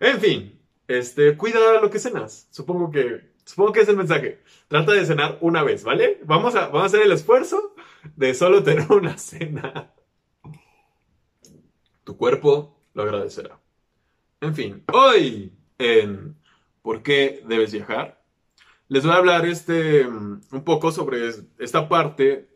En 0.00 0.20
fin, 0.20 0.60
este, 0.98 1.36
cuida 1.36 1.80
lo 1.80 1.90
que 1.90 1.98
cenas. 1.98 2.48
Supongo 2.50 2.90
que, 2.90 3.32
supongo 3.44 3.72
que 3.72 3.80
es 3.80 3.88
el 3.88 3.96
mensaje. 3.96 4.42
Trata 4.68 4.92
de 4.92 5.06
cenar 5.06 5.38
una 5.40 5.62
vez, 5.62 5.84
¿vale? 5.84 6.20
Vamos 6.24 6.54
a, 6.54 6.66
vamos 6.66 6.82
a 6.82 6.86
hacer 6.86 7.02
el 7.02 7.12
esfuerzo 7.12 7.74
de 8.16 8.34
solo 8.34 8.62
tener 8.64 8.90
una 8.90 9.18
cena. 9.18 9.92
Tu 12.04 12.16
cuerpo 12.16 12.80
lo 12.94 13.02
agradecerá. 13.02 13.60
En 14.40 14.54
fin, 14.54 14.84
hoy 14.92 15.52
en 15.78 16.40
¿Por 16.82 17.02
qué 17.02 17.42
debes 17.46 17.72
viajar? 17.72 18.22
Les 18.88 19.04
voy 19.04 19.12
a 19.12 19.18
hablar 19.18 19.46
este, 19.46 20.06
un 20.06 20.64
poco 20.64 20.90
sobre 20.90 21.28
esta 21.58 21.88
parte 21.88 22.48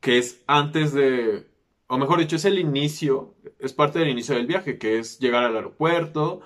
que 0.00 0.18
es 0.18 0.42
antes 0.46 0.94
de, 0.94 1.46
o 1.86 1.98
mejor 1.98 2.18
dicho, 2.18 2.36
es 2.36 2.46
el 2.46 2.58
inicio, 2.58 3.34
es 3.58 3.74
parte 3.74 3.98
del 3.98 4.08
inicio 4.08 4.34
del 4.34 4.46
viaje, 4.46 4.78
que 4.78 4.98
es 4.98 5.18
llegar 5.18 5.44
al 5.44 5.56
aeropuerto, 5.56 6.40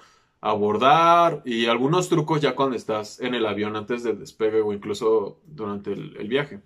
abordar 0.45 1.41
y 1.47 1.67
algunos 1.67 2.11
trucos 2.11 2.43
ya 2.43 2.55
cuando 2.55 2.77
estás 2.77 3.19
en 3.19 3.35
el 3.35 3.47
avión 3.47 3.77
antes 3.77 4.03
del 4.03 4.19
despegue 4.19 4.61
o 4.61 4.75
incluso 4.75 5.41
durante 5.47 5.95
el, 5.95 6.29
viaje. 6.29 6.61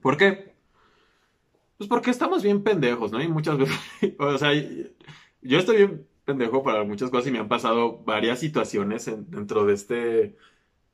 ¿Por 0.00 0.16
qué? 0.16 0.54
Pues 1.76 1.88
porque 1.88 2.12
estamos 2.12 2.44
bien 2.44 2.62
pendejos, 2.62 3.10
¿no? 3.10 3.20
Y 3.20 3.26
muchas 3.26 3.58
veces, 3.58 3.76
o 4.20 4.38
sea, 4.38 4.52
yo 5.42 5.58
estoy 5.58 5.76
bien 5.78 6.06
pendejo 6.24 6.62
para 6.62 6.84
muchas 6.84 7.10
cosas 7.10 7.26
y 7.26 7.32
me 7.32 7.40
han 7.40 7.48
pasado 7.48 7.98
varias 8.04 8.38
situaciones 8.38 9.10
dentro 9.28 9.66
de 9.66 9.74
este, 9.74 10.36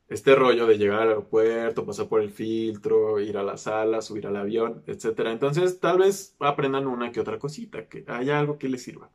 este 0.08 0.34
rollo 0.34 0.66
de 0.66 0.78
llegar 0.78 1.02
al 1.02 1.08
aeropuerto, 1.08 1.84
pasar 1.84 2.08
por 2.08 2.22
el 2.22 2.30
filtro, 2.30 3.20
ir 3.20 3.36
a 3.36 3.42
la 3.42 3.58
sala, 3.58 4.00
subir 4.00 4.26
al 4.26 4.36
avión, 4.36 4.82
etc. 4.86 5.20
Entonces, 5.26 5.80
tal 5.80 5.98
vez 5.98 6.34
aprendan 6.40 6.86
una 6.86 7.12
que 7.12 7.20
otra 7.20 7.38
cosita, 7.38 7.88
que 7.88 8.06
haya 8.08 8.38
algo 8.38 8.56
que 8.56 8.70
les 8.70 8.82
sirva. 8.82 9.10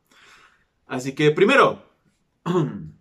Así 0.86 1.16
que, 1.16 1.32
primero, 1.32 1.95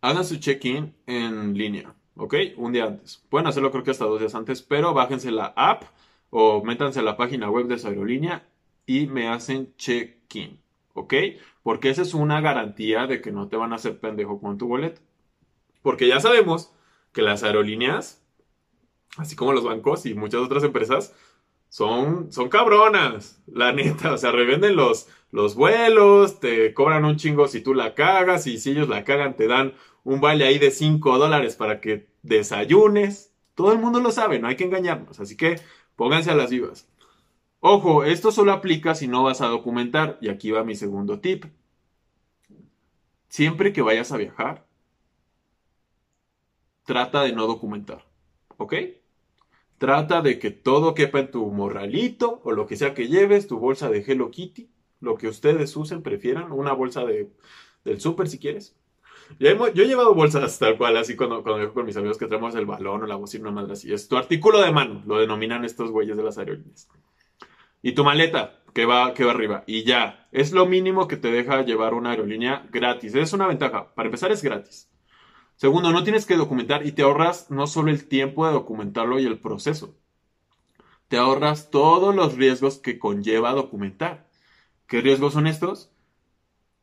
hagan 0.00 0.24
su 0.24 0.36
check-in 0.36 0.94
en 1.06 1.56
línea, 1.56 1.94
¿ok? 2.16 2.34
Un 2.56 2.72
día 2.72 2.86
antes. 2.86 3.24
Pueden 3.28 3.46
hacerlo 3.46 3.70
creo 3.70 3.84
que 3.84 3.92
hasta 3.92 4.06
dos 4.06 4.18
días 4.20 4.34
antes, 4.34 4.60
pero 4.62 4.92
bájense 4.92 5.30
la 5.30 5.52
app 5.56 5.84
o 6.30 6.64
métanse 6.64 6.98
a 7.00 7.02
la 7.02 7.16
página 7.16 7.48
web 7.48 7.66
de 7.66 7.78
su 7.78 7.86
aerolínea 7.86 8.48
y 8.86 9.06
me 9.06 9.28
hacen 9.28 9.74
check-in, 9.76 10.60
¿ok? 10.94 11.14
Porque 11.62 11.90
esa 11.90 12.02
es 12.02 12.12
una 12.12 12.40
garantía 12.40 13.06
de 13.06 13.20
que 13.20 13.30
no 13.30 13.48
te 13.48 13.56
van 13.56 13.72
a 13.72 13.76
hacer 13.76 14.00
pendejo 14.00 14.40
con 14.40 14.58
tu 14.58 14.66
boleto. 14.66 15.00
Porque 15.82 16.08
ya 16.08 16.18
sabemos 16.20 16.72
que 17.12 17.22
las 17.22 17.44
aerolíneas, 17.44 18.22
así 19.16 19.36
como 19.36 19.52
los 19.52 19.64
bancos 19.64 20.06
y 20.06 20.14
muchas 20.14 20.40
otras 20.40 20.64
empresas, 20.64 21.14
son, 21.74 22.30
son 22.30 22.48
cabronas, 22.48 23.42
la 23.46 23.72
neta. 23.72 24.12
O 24.12 24.18
sea, 24.18 24.30
revenden 24.30 24.76
los, 24.76 25.08
los 25.32 25.54
vuelos, 25.54 26.38
te 26.38 26.72
cobran 26.74 27.04
un 27.04 27.16
chingo 27.16 27.48
si 27.48 27.60
tú 27.60 27.74
la 27.74 27.94
cagas 27.94 28.46
y 28.46 28.58
si 28.58 28.70
ellos 28.70 28.88
la 28.88 29.04
cagan 29.04 29.34
te 29.36 29.48
dan 29.48 29.74
un 30.04 30.20
vale 30.20 30.44
ahí 30.44 30.58
de 30.58 30.70
5 30.70 31.18
dólares 31.18 31.56
para 31.56 31.80
que 31.80 32.06
desayunes. 32.22 33.32
Todo 33.54 33.72
el 33.72 33.78
mundo 33.78 34.00
lo 34.00 34.10
sabe, 34.12 34.38
no 34.38 34.48
hay 34.48 34.56
que 34.56 34.64
engañarnos. 34.64 35.18
Así 35.18 35.36
que 35.36 35.60
Pónganse 35.96 36.30
a 36.30 36.34
las 36.34 36.50
vivas. 36.50 36.88
Ojo, 37.60 38.04
esto 38.04 38.32
solo 38.32 38.52
aplica 38.52 38.94
si 38.94 39.08
no 39.08 39.22
vas 39.22 39.40
a 39.40 39.46
documentar. 39.46 40.18
Y 40.20 40.28
aquí 40.28 40.50
va 40.50 40.64
mi 40.64 40.74
segundo 40.74 41.20
tip. 41.20 41.46
Siempre 43.28 43.72
que 43.72 43.82
vayas 43.82 44.12
a 44.12 44.16
viajar, 44.16 44.66
trata 46.84 47.22
de 47.22 47.32
no 47.32 47.46
documentar. 47.46 48.04
¿Ok? 48.56 48.74
Trata 49.78 50.22
de 50.22 50.38
que 50.38 50.50
todo 50.50 50.94
quepa 50.94 51.20
en 51.20 51.30
tu 51.30 51.46
morralito 51.50 52.40
o 52.44 52.52
lo 52.52 52.66
que 52.66 52.76
sea 52.76 52.94
que 52.94 53.08
lleves, 53.08 53.46
tu 53.46 53.58
bolsa 53.58 53.90
de 53.90 54.04
Hello 54.06 54.30
Kitty, 54.30 54.70
lo 55.00 55.16
que 55.16 55.28
ustedes 55.28 55.76
usen, 55.76 56.02
prefieran, 56.02 56.52
una 56.52 56.72
bolsa 56.72 57.04
de, 57.04 57.30
del 57.84 58.00
súper 58.00 58.28
si 58.28 58.38
quieres. 58.38 58.76
Yo 59.38 59.48
he, 59.48 59.86
llevado 59.86 60.14
bolsas 60.14 60.58
tal 60.58 60.76
cual, 60.76 60.96
así 60.96 61.16
cuando, 61.16 61.42
cuando 61.42 61.58
viajo 61.58 61.74
con 61.74 61.86
mis 61.86 61.96
amigos 61.96 62.18
que 62.18 62.26
traemos 62.26 62.54
el 62.54 62.66
balón 62.66 63.02
o 63.02 63.06
la 63.06 63.16
bocina, 63.16 63.48
una 63.48 63.62
madre 63.62 63.72
así. 63.72 63.92
Es 63.92 64.06
tu 64.06 64.16
artículo 64.16 64.60
de 64.60 64.70
mano, 64.70 65.02
lo 65.06 65.18
denominan 65.18 65.64
estos 65.64 65.90
güeyes 65.90 66.16
de 66.16 66.22
las 66.22 66.38
aerolíneas. 66.38 66.88
Y 67.82 67.92
tu 67.92 68.04
maleta, 68.04 68.62
que 68.74 68.86
va, 68.86 69.14
que 69.14 69.24
va 69.24 69.32
arriba. 69.32 69.64
Y 69.66 69.84
ya, 69.84 70.28
es 70.32 70.52
lo 70.52 70.66
mínimo 70.66 71.08
que 71.08 71.16
te 71.16 71.30
deja 71.30 71.62
llevar 71.62 71.94
una 71.94 72.10
aerolínea 72.10 72.66
gratis. 72.70 73.14
Es 73.14 73.32
una 73.32 73.46
ventaja. 73.46 73.94
Para 73.94 74.08
empezar, 74.08 74.32
es 74.32 74.42
gratis. 74.42 74.90
Segundo, 75.56 75.92
no 75.92 76.04
tienes 76.04 76.26
que 76.26 76.36
documentar 76.36 76.86
y 76.86 76.92
te 76.92 77.02
ahorras 77.02 77.50
no 77.50 77.66
solo 77.66 77.90
el 77.90 78.06
tiempo 78.08 78.46
de 78.46 78.52
documentarlo 78.52 79.18
y 79.18 79.26
el 79.26 79.38
proceso. 79.38 79.96
Te 81.08 81.16
ahorras 81.16 81.70
todos 81.70 82.14
los 82.14 82.36
riesgos 82.36 82.78
que 82.78 82.98
conlleva 82.98 83.52
documentar. 83.52 84.28
¿Qué 84.86 85.00
riesgos 85.00 85.34
son 85.34 85.46
estos? 85.46 85.94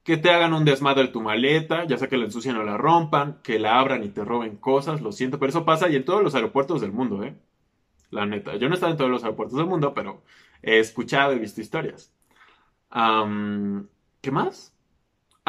que 0.03 0.17
te 0.17 0.31
hagan 0.31 0.53
un 0.53 0.65
desmadre 0.65 1.07
tu 1.09 1.21
maleta, 1.21 1.85
ya 1.85 1.97
sea 1.97 2.07
que 2.07 2.17
la 2.17 2.25
ensucien 2.25 2.55
o 2.55 2.63
la 2.63 2.77
rompan, 2.77 3.39
que 3.43 3.59
la 3.59 3.79
abran 3.79 4.03
y 4.03 4.09
te 4.09 4.25
roben 4.25 4.57
cosas, 4.57 5.01
lo 5.01 5.11
siento, 5.11 5.39
pero 5.39 5.49
eso 5.51 5.65
pasa 5.65 5.89
y 5.89 5.95
en 5.95 6.05
todos 6.05 6.23
los 6.23 6.33
aeropuertos 6.35 6.81
del 6.81 6.91
mundo, 6.91 7.23
¿eh? 7.23 7.35
La 8.09 8.25
neta, 8.25 8.55
yo 8.57 8.67
no 8.67 8.73
he 8.73 8.77
estado 8.77 8.91
en 8.93 8.97
todos 8.97 9.11
los 9.11 9.23
aeropuertos 9.23 9.57
del 9.57 9.67
mundo, 9.67 9.93
pero 9.93 10.23
he 10.61 10.79
escuchado, 10.79 11.33
he 11.33 11.39
visto 11.39 11.61
historias. 11.61 12.13
¿Qué 14.21 14.31
más? 14.31 14.70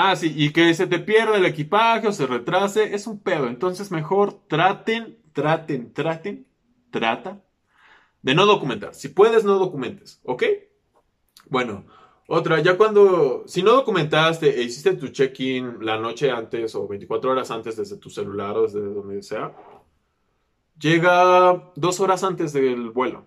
Ah, 0.05 0.17
sí, 0.17 0.33
y 0.37 0.53
que 0.53 0.75
se 0.75 0.89
te 0.89 0.99
pierda 0.99 1.37
el 1.37 1.47
equipaje 1.47 2.09
o 2.09 2.13
se 2.13 2.27
retrase, 2.27 2.93
es 2.93 3.07
un 3.07 3.21
pedo. 3.21 3.47
Entonces 3.47 3.93
mejor 3.93 4.41
traten, 4.49 5.17
traten, 5.33 5.93
traten, 5.93 6.45
trata 6.91 7.41
de 8.21 8.35
no 8.35 8.45
documentar. 8.45 8.95
Si 8.97 9.09
puedes, 9.11 9.45
no 9.45 9.61
documentes, 9.61 10.21
¿ok? 10.25 10.43
Bueno, 11.49 11.85
otra, 12.27 12.61
ya 12.61 12.77
cuando, 12.77 13.45
si 13.47 13.63
no 13.63 13.75
documentaste 13.75 14.59
e 14.59 14.65
hiciste 14.65 14.95
tu 14.95 15.09
check-in 15.09 15.85
la 15.87 15.99
noche 15.99 16.33
antes 16.33 16.75
o 16.75 16.89
24 16.89 17.31
horas 17.31 17.53
antes 17.53 17.77
desde 17.77 17.97
tu 17.99 18.11
celular 18.11 18.57
o 18.59 18.63
desde 18.63 18.81
donde 18.81 19.23
sea, 19.23 19.55
llega 20.81 21.73
dos 21.77 22.01
horas 22.01 22.25
antes 22.25 22.53
del 22.53 22.91
vuelo. 22.91 23.27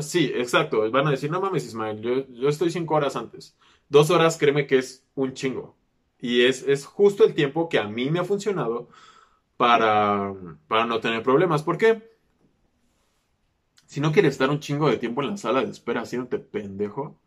Sí, 0.00 0.32
exacto. 0.34 0.90
Van 0.90 1.06
a 1.06 1.10
decir, 1.10 1.30
no 1.30 1.42
mames, 1.42 1.66
Ismael, 1.66 2.00
yo 2.00 2.48
estoy 2.48 2.70
cinco 2.70 2.94
horas 2.94 3.14
antes. 3.14 3.58
Dos 3.90 4.10
horas, 4.10 4.38
créeme 4.38 4.66
que 4.66 4.78
es 4.78 5.06
un 5.14 5.34
chingo. 5.34 5.77
Y 6.20 6.42
es, 6.42 6.62
es 6.66 6.86
justo 6.86 7.24
el 7.24 7.34
tiempo 7.34 7.68
que 7.68 7.78
a 7.78 7.84
mí 7.84 8.10
me 8.10 8.18
ha 8.20 8.24
funcionado 8.24 8.88
para, 9.56 10.34
para 10.68 10.86
no 10.86 11.00
tener 11.00 11.22
problemas. 11.22 11.62
¿Por 11.62 11.78
qué? 11.78 12.10
Si 13.86 14.00
no 14.00 14.12
quieres 14.12 14.32
estar 14.32 14.50
un 14.50 14.60
chingo 14.60 14.88
de 14.88 14.98
tiempo 14.98 15.22
en 15.22 15.30
la 15.30 15.36
sala 15.36 15.62
de 15.62 15.70
espera 15.70 16.02
haciéndote 16.02 16.38
pendejo, 16.38 17.18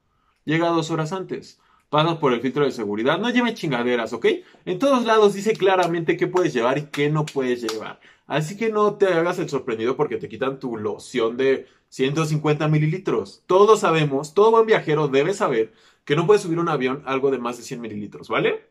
llega 0.46 0.70
dos 0.70 0.92
horas 0.92 1.12
antes. 1.12 1.60
Pasas 1.90 2.18
por 2.20 2.34
el 2.34 2.40
filtro 2.40 2.64
de 2.64 2.72
seguridad. 2.72 3.20
No 3.20 3.30
lleve 3.30 3.54
chingaderas, 3.54 4.14
¿ok? 4.14 4.26
En 4.66 4.80
todos 4.80 5.04
lados 5.04 5.34
dice 5.34 5.54
claramente 5.54 6.16
qué 6.16 6.28
puedes 6.28 6.54
llevar 6.54 6.78
y 6.78 6.86
qué 6.88 7.10
no 7.10 7.26
puedes 7.26 7.62
llevar. 7.62 8.00
Así 8.28 8.56
que 8.56 8.70
no 8.70 8.96
te 8.96 9.08
hagas 9.08 9.40
el 9.40 9.50
sorprendido 9.50 9.98
porque 9.98 10.18
te 10.18 10.30
quitan 10.30 10.60
tu 10.60 10.78
loción 10.78 11.36
de 11.36 11.68
150 11.90 12.68
mililitros. 12.70 13.44
Todos 13.46 13.82
sabemos, 13.82 14.34
todo 14.34 14.52
buen 14.52 14.66
viajero 14.66 15.10
debe 15.10 15.34
saber 15.34 15.74
que 16.06 16.16
no 16.16 16.26
puedes 16.26 16.44
subir 16.44 16.60
un 16.60 16.70
avión 16.70 17.04
algo 17.06 17.30
de 17.30 17.40
más 17.40 17.58
de 17.58 17.64
100 17.64 17.82
mililitros, 17.82 18.30
¿vale? 18.30 18.71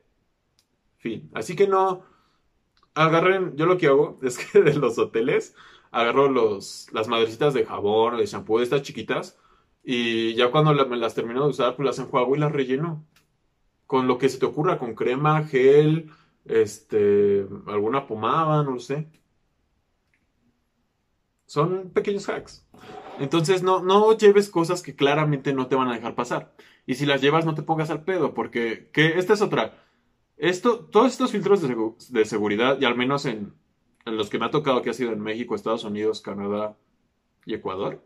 Fin. 1.01 1.31
Así 1.35 1.57
que 1.57 1.67
no 1.67 2.05
agarren, 2.95 3.57
yo 3.57 3.67
lo 3.67 3.79
que 3.79 3.89
hago 3.89 4.19
es 4.23 4.39
que 4.39 4.63
de 4.63 4.75
los 4.75 4.99
hoteles 4.99 5.55
agarro 5.91 6.29
los, 6.29 6.89
las 6.93 7.09
madrecitas 7.09 7.55
de 7.55 7.67
jabón 7.67 8.17
de 8.19 8.27
shampoo 8.27 8.59
de 8.59 8.65
estas 8.65 8.83
chiquitas 8.83 9.39
y 9.83 10.35
ya 10.35 10.51
cuando 10.51 10.73
me 10.87 10.97
las 10.99 11.15
termino 11.15 11.43
de 11.43 11.51
usar, 11.51 11.75
pues 11.75 11.87
las 11.87 11.99
enjuago 11.99 12.37
y 12.37 12.39
las 12.39 12.53
relleno. 12.53 13.05
Con 13.87 14.07
lo 14.07 14.19
que 14.19 14.29
se 14.29 14.39
te 14.39 14.47
ocurra, 14.47 14.79
con 14.79 14.95
crema, 14.95 15.45
gel, 15.45 16.11
este, 16.45 17.47
alguna 17.67 18.07
pomada, 18.07 18.63
no 18.63 18.73
lo 18.73 18.81
sé. 18.81 19.09
Son 21.47 21.91
pequeños 21.91 22.29
hacks. 22.29 22.67
Entonces 23.19 23.63
no, 23.63 23.83
no 23.83 24.17
lleves 24.17 24.51
cosas 24.51 24.83
que 24.83 24.95
claramente 24.95 25.53
no 25.53 25.67
te 25.67 25.77
van 25.77 25.89
a 25.89 25.95
dejar 25.95 26.15
pasar. 26.15 26.55
Y 26.87 26.95
si 26.95 27.07
las 27.07 27.21
llevas, 27.21 27.47
no 27.47 27.55
te 27.55 27.63
pongas 27.63 27.91
al 27.91 28.05
pedo, 28.05 28.35
porque 28.35 28.91
que 28.93 29.19
esta 29.19 29.33
es 29.33 29.43
otra. 29.43 29.75
Esto, 30.41 30.87
todos 30.87 31.13
estos 31.13 31.33
filtros 31.33 31.61
de, 31.61 32.25
seguridad, 32.25 32.81
y 32.81 32.87
al 32.87 32.97
menos 32.97 33.27
en, 33.27 33.53
en 34.07 34.17
los 34.17 34.31
que 34.31 34.39
me 34.39 34.47
ha 34.47 34.51
tocado 34.51 34.81
que 34.81 34.89
ha 34.89 34.95
sido 34.95 35.13
en 35.13 35.21
México, 35.21 35.55
Estados 35.55 35.85
Unidos, 35.85 36.23
Canadá 36.23 36.79
y 37.45 37.53
Ecuador, 37.53 38.03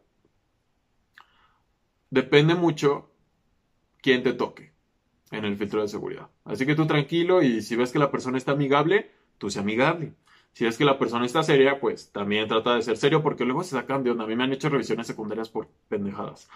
depende 2.11 2.57
mucho 2.57 3.09
quién 4.03 4.25
te 4.25 4.33
toque 4.33 4.73
en 5.31 5.45
el 5.45 5.57
filtro 5.57 5.81
de 5.81 5.87
seguridad. 5.87 6.29
Así 6.45 6.67
que 6.67 6.75
tú 6.75 6.89
tranquilo 6.89 7.41
y 7.41 7.63
si 7.63 7.77
ves 7.77 7.93
que 7.93 8.01
la 8.01 8.11
persona 8.11 8.37
está 8.37 8.51
amigable, 8.51 9.13
tú 9.39 9.49
sé 9.49 9.61
amigable. 9.61 10.15
Si 10.55 10.65
ves 10.65 10.77
que 10.77 10.85
la 10.85 10.99
persona 10.99 11.27
está 11.27 11.45
seria, 11.45 11.79
pues 11.79 12.11
también 12.11 12.49
trata 12.49 12.75
de 12.75 12.83
ser 12.83 12.97
serio 12.97 13.23
porque 13.23 13.45
luego 13.45 13.63
se 13.63 13.77
sacan 13.77 14.03
de 14.03 14.11
onda. 14.11 14.25
A 14.25 14.27
mí 14.27 14.35
me 14.35 14.43
han 14.43 14.53
hecho 14.53 14.69
revisiones 14.69 15.07
secundarias 15.07 15.49
por 15.51 15.69
pendejadas. 15.89 16.49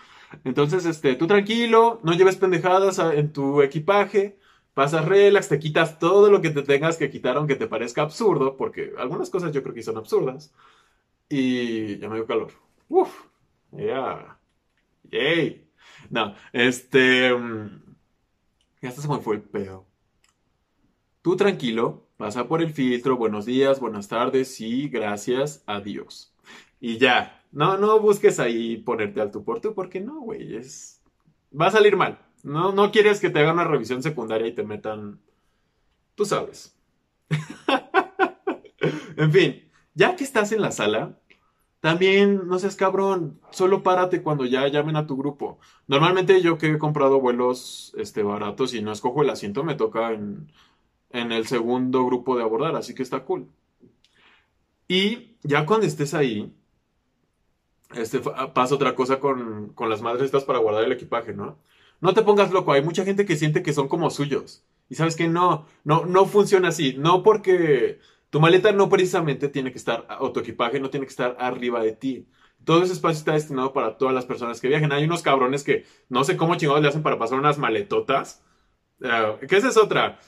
Entonces, 0.43 0.87
este, 0.87 1.15
tú 1.15 1.29
tranquilo, 1.29 2.01
no 2.03 2.15
lleves 2.15 2.37
pendejadas 2.37 2.99
en 2.99 3.33
tu 3.33 3.63
equipaje, 3.63 4.39
pasas 4.79 5.07
relax, 5.07 5.49
te 5.49 5.59
quitas 5.59 5.99
todo 5.99 6.31
lo 6.31 6.41
que 6.41 6.51
te 6.51 6.63
tengas 6.63 6.97
que 6.97 7.11
quitar 7.11 7.37
aunque 7.37 7.57
te 7.57 7.67
parezca 7.67 8.03
absurdo, 8.03 8.57
porque 8.57 8.93
algunas 8.97 9.29
cosas 9.29 9.51
yo 9.51 9.61
creo 9.61 9.75
que 9.75 9.83
son 9.83 9.97
absurdas. 9.97 10.55
Y 11.29 11.99
ya 11.99 12.09
me 12.09 12.15
dio 12.15 12.27
calor. 12.29 12.53
Uf, 12.89 13.13
ya. 13.73 14.39
¡Yay! 15.11 15.69
No, 16.11 16.33
este. 16.53 17.35
Mm, 17.35 17.97
ya 18.81 18.89
hasta 18.91 19.03
se 19.03 19.09
me 19.09 19.19
fue 19.19 19.35
el 19.35 19.43
pedo. 19.43 19.85
Tú 21.23 21.35
tranquilo, 21.35 22.07
pasa 22.17 22.47
por 22.47 22.63
el 22.63 22.73
filtro, 22.73 23.17
buenos 23.17 23.47
días, 23.47 23.81
buenas 23.81 24.07
tardes 24.07 24.61
y 24.61 24.89
gracias 24.89 25.65
a 25.67 25.81
Dios. 25.81 26.33
Y 26.79 26.99
ya, 26.99 27.45
no, 27.51 27.79
no 27.79 27.99
busques 27.99 28.39
ahí 28.39 28.77
ponerte 28.77 29.21
al 29.21 29.33
tú 29.33 29.43
por 29.43 29.61
tú, 29.61 29.75
porque 29.75 29.99
no, 29.99 30.21
güey, 30.21 30.55
es... 30.55 31.03
Va 31.53 31.67
a 31.67 31.73
salir 31.73 31.97
mal. 31.97 32.28
No, 32.43 32.73
no 32.73 32.91
quieres 32.91 33.21
que 33.21 33.31
te 33.31 33.41
hagan 33.41 33.55
una 33.55 33.65
revisión 33.65 34.03
secundaria 34.03 34.49
y 34.49 34.55
te 34.55 34.65
metan... 34.65 35.21
Tú 36.15 36.25
sabes. 36.25 36.77
en 39.17 39.33
fin, 39.33 39.71
ya 39.95 40.17
que 40.17 40.25
estás 40.25 40.53
en 40.53 40.63
la 40.63 40.73
sala, 40.73 41.19
también, 41.81 42.49
no 42.49 42.59
seas 42.59 42.75
cabrón, 42.75 43.41
solo 43.51 43.83
párate 43.83 44.23
cuando 44.23 44.45
ya 44.45 44.67
llamen 44.69 44.97
a 44.97 45.07
tu 45.07 45.17
grupo. 45.17 45.59
Normalmente 45.87 46.41
yo 46.43 46.59
que 46.59 46.73
he 46.73 46.79
comprado 46.79 47.21
vuelos 47.21 47.95
este, 47.97 48.23
baratos 48.23 48.75
y 48.75 48.83
no 48.83 48.93
escojo 48.93 49.23
el 49.23 49.31
asiento, 49.31 49.63
me 49.63 49.77
toca 49.77 50.13
en, 50.13 50.51
en 51.11 51.33
el 51.33 51.47
segundo 51.47 52.05
grupo 52.07 52.37
de 52.37 52.43
abordar, 52.43 52.75
así 52.77 52.95
que 52.95 53.03
está 53.05 53.25
cool. 53.25 53.49
Y 54.89 55.37
ya 55.43 55.67
cuando 55.67 55.87
estés 55.87 56.15
ahí, 56.15 56.53
este, 57.95 58.21
pasa 58.21 58.75
otra 58.75 58.95
cosa 58.95 59.21
con, 59.21 59.71
con 59.75 59.89
las 59.89 60.03
madres 60.03 60.25
estas 60.25 60.45
para 60.45 60.59
guardar 60.59 60.85
el 60.85 60.93
equipaje, 60.93 61.33
¿no? 61.33 61.59
No 62.01 62.15
te 62.15 62.23
pongas 62.23 62.53
loco, 62.53 62.73
hay 62.73 62.83
mucha 62.83 63.05
gente 63.05 63.25
que 63.27 63.37
siente 63.37 63.63
que 63.63 63.73
son 63.73 63.89
como 63.89 64.11
suyos. 64.11 64.65
Y 64.89 64.95
sabes 64.95 65.17
que 65.17 65.29
no, 65.29 65.67
no, 65.85 66.07
no 66.07 66.27
funciona 66.27 66.69
así. 66.69 66.95
No 66.97 67.23
porque 67.23 67.99
tu 68.31 68.41
maleta 68.41 68.73
no 68.73 68.89
precisamente 68.89 69.49
tiene 69.49 69.73
que 69.73 69.79
estar, 69.79 70.07
o 70.21 70.33
tu 70.33 70.41
equipaje 70.41 70.81
no 70.81 70.91
tiene 70.91 71.07
que 71.07 71.11
estar 71.11 71.37
arriba 71.39 71.83
de 71.83 71.93
ti. 71.93 72.29
Todo 72.65 72.83
ese 72.83 72.93
espacio 72.93 73.19
está 73.19 73.33
destinado 73.33 73.73
para 73.73 73.97
todas 73.97 74.15
las 74.15 74.27
personas 74.27 74.61
que 74.61 74.69
viajen. 74.69 74.93
Hay 74.93 75.05
unos 75.05 75.23
cabrones 75.23 75.65
que 75.65 75.85
no 76.09 76.25
sé 76.25 76.37
cómo 76.37 76.57
chingados 76.57 76.83
le 76.83 76.89
hacen 76.89 77.03
para 77.03 77.19
pasar 77.19 77.39
unas 77.39 77.59
maletotas. 77.59 78.45
Uh, 79.01 79.47
que 79.47 79.57
esa 79.57 79.69
es 79.69 79.77
otra. 79.77 80.19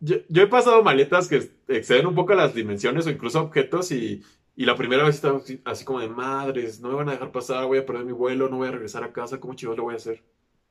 Yo, 0.00 0.42
he 0.42 0.46
pasado 0.46 0.82
maletas 0.82 1.28
que 1.28 1.50
exceden 1.68 2.06
un 2.06 2.14
poco 2.14 2.34
las 2.34 2.54
dimensiones 2.54 3.06
o 3.06 3.10
incluso 3.10 3.40
objetos 3.40 3.90
y, 3.90 4.22
y 4.54 4.66
la 4.66 4.76
primera 4.76 5.04
vez 5.04 5.16
estaba 5.16 5.40
así, 5.64 5.84
como 5.84 6.00
de 6.00 6.08
madres, 6.08 6.80
no 6.80 6.90
me 6.90 6.94
van 6.94 7.08
a 7.08 7.12
dejar 7.12 7.32
pasar, 7.32 7.66
voy 7.66 7.78
a 7.78 7.86
perder 7.86 8.04
mi 8.04 8.12
vuelo, 8.12 8.48
no 8.48 8.58
voy 8.58 8.68
a 8.68 8.72
regresar 8.72 9.02
a 9.02 9.12
casa, 9.12 9.40
¿cómo 9.40 9.54
chingados 9.54 9.78
lo 9.78 9.84
voy 9.84 9.94
a 9.94 9.96
hacer? 9.96 10.22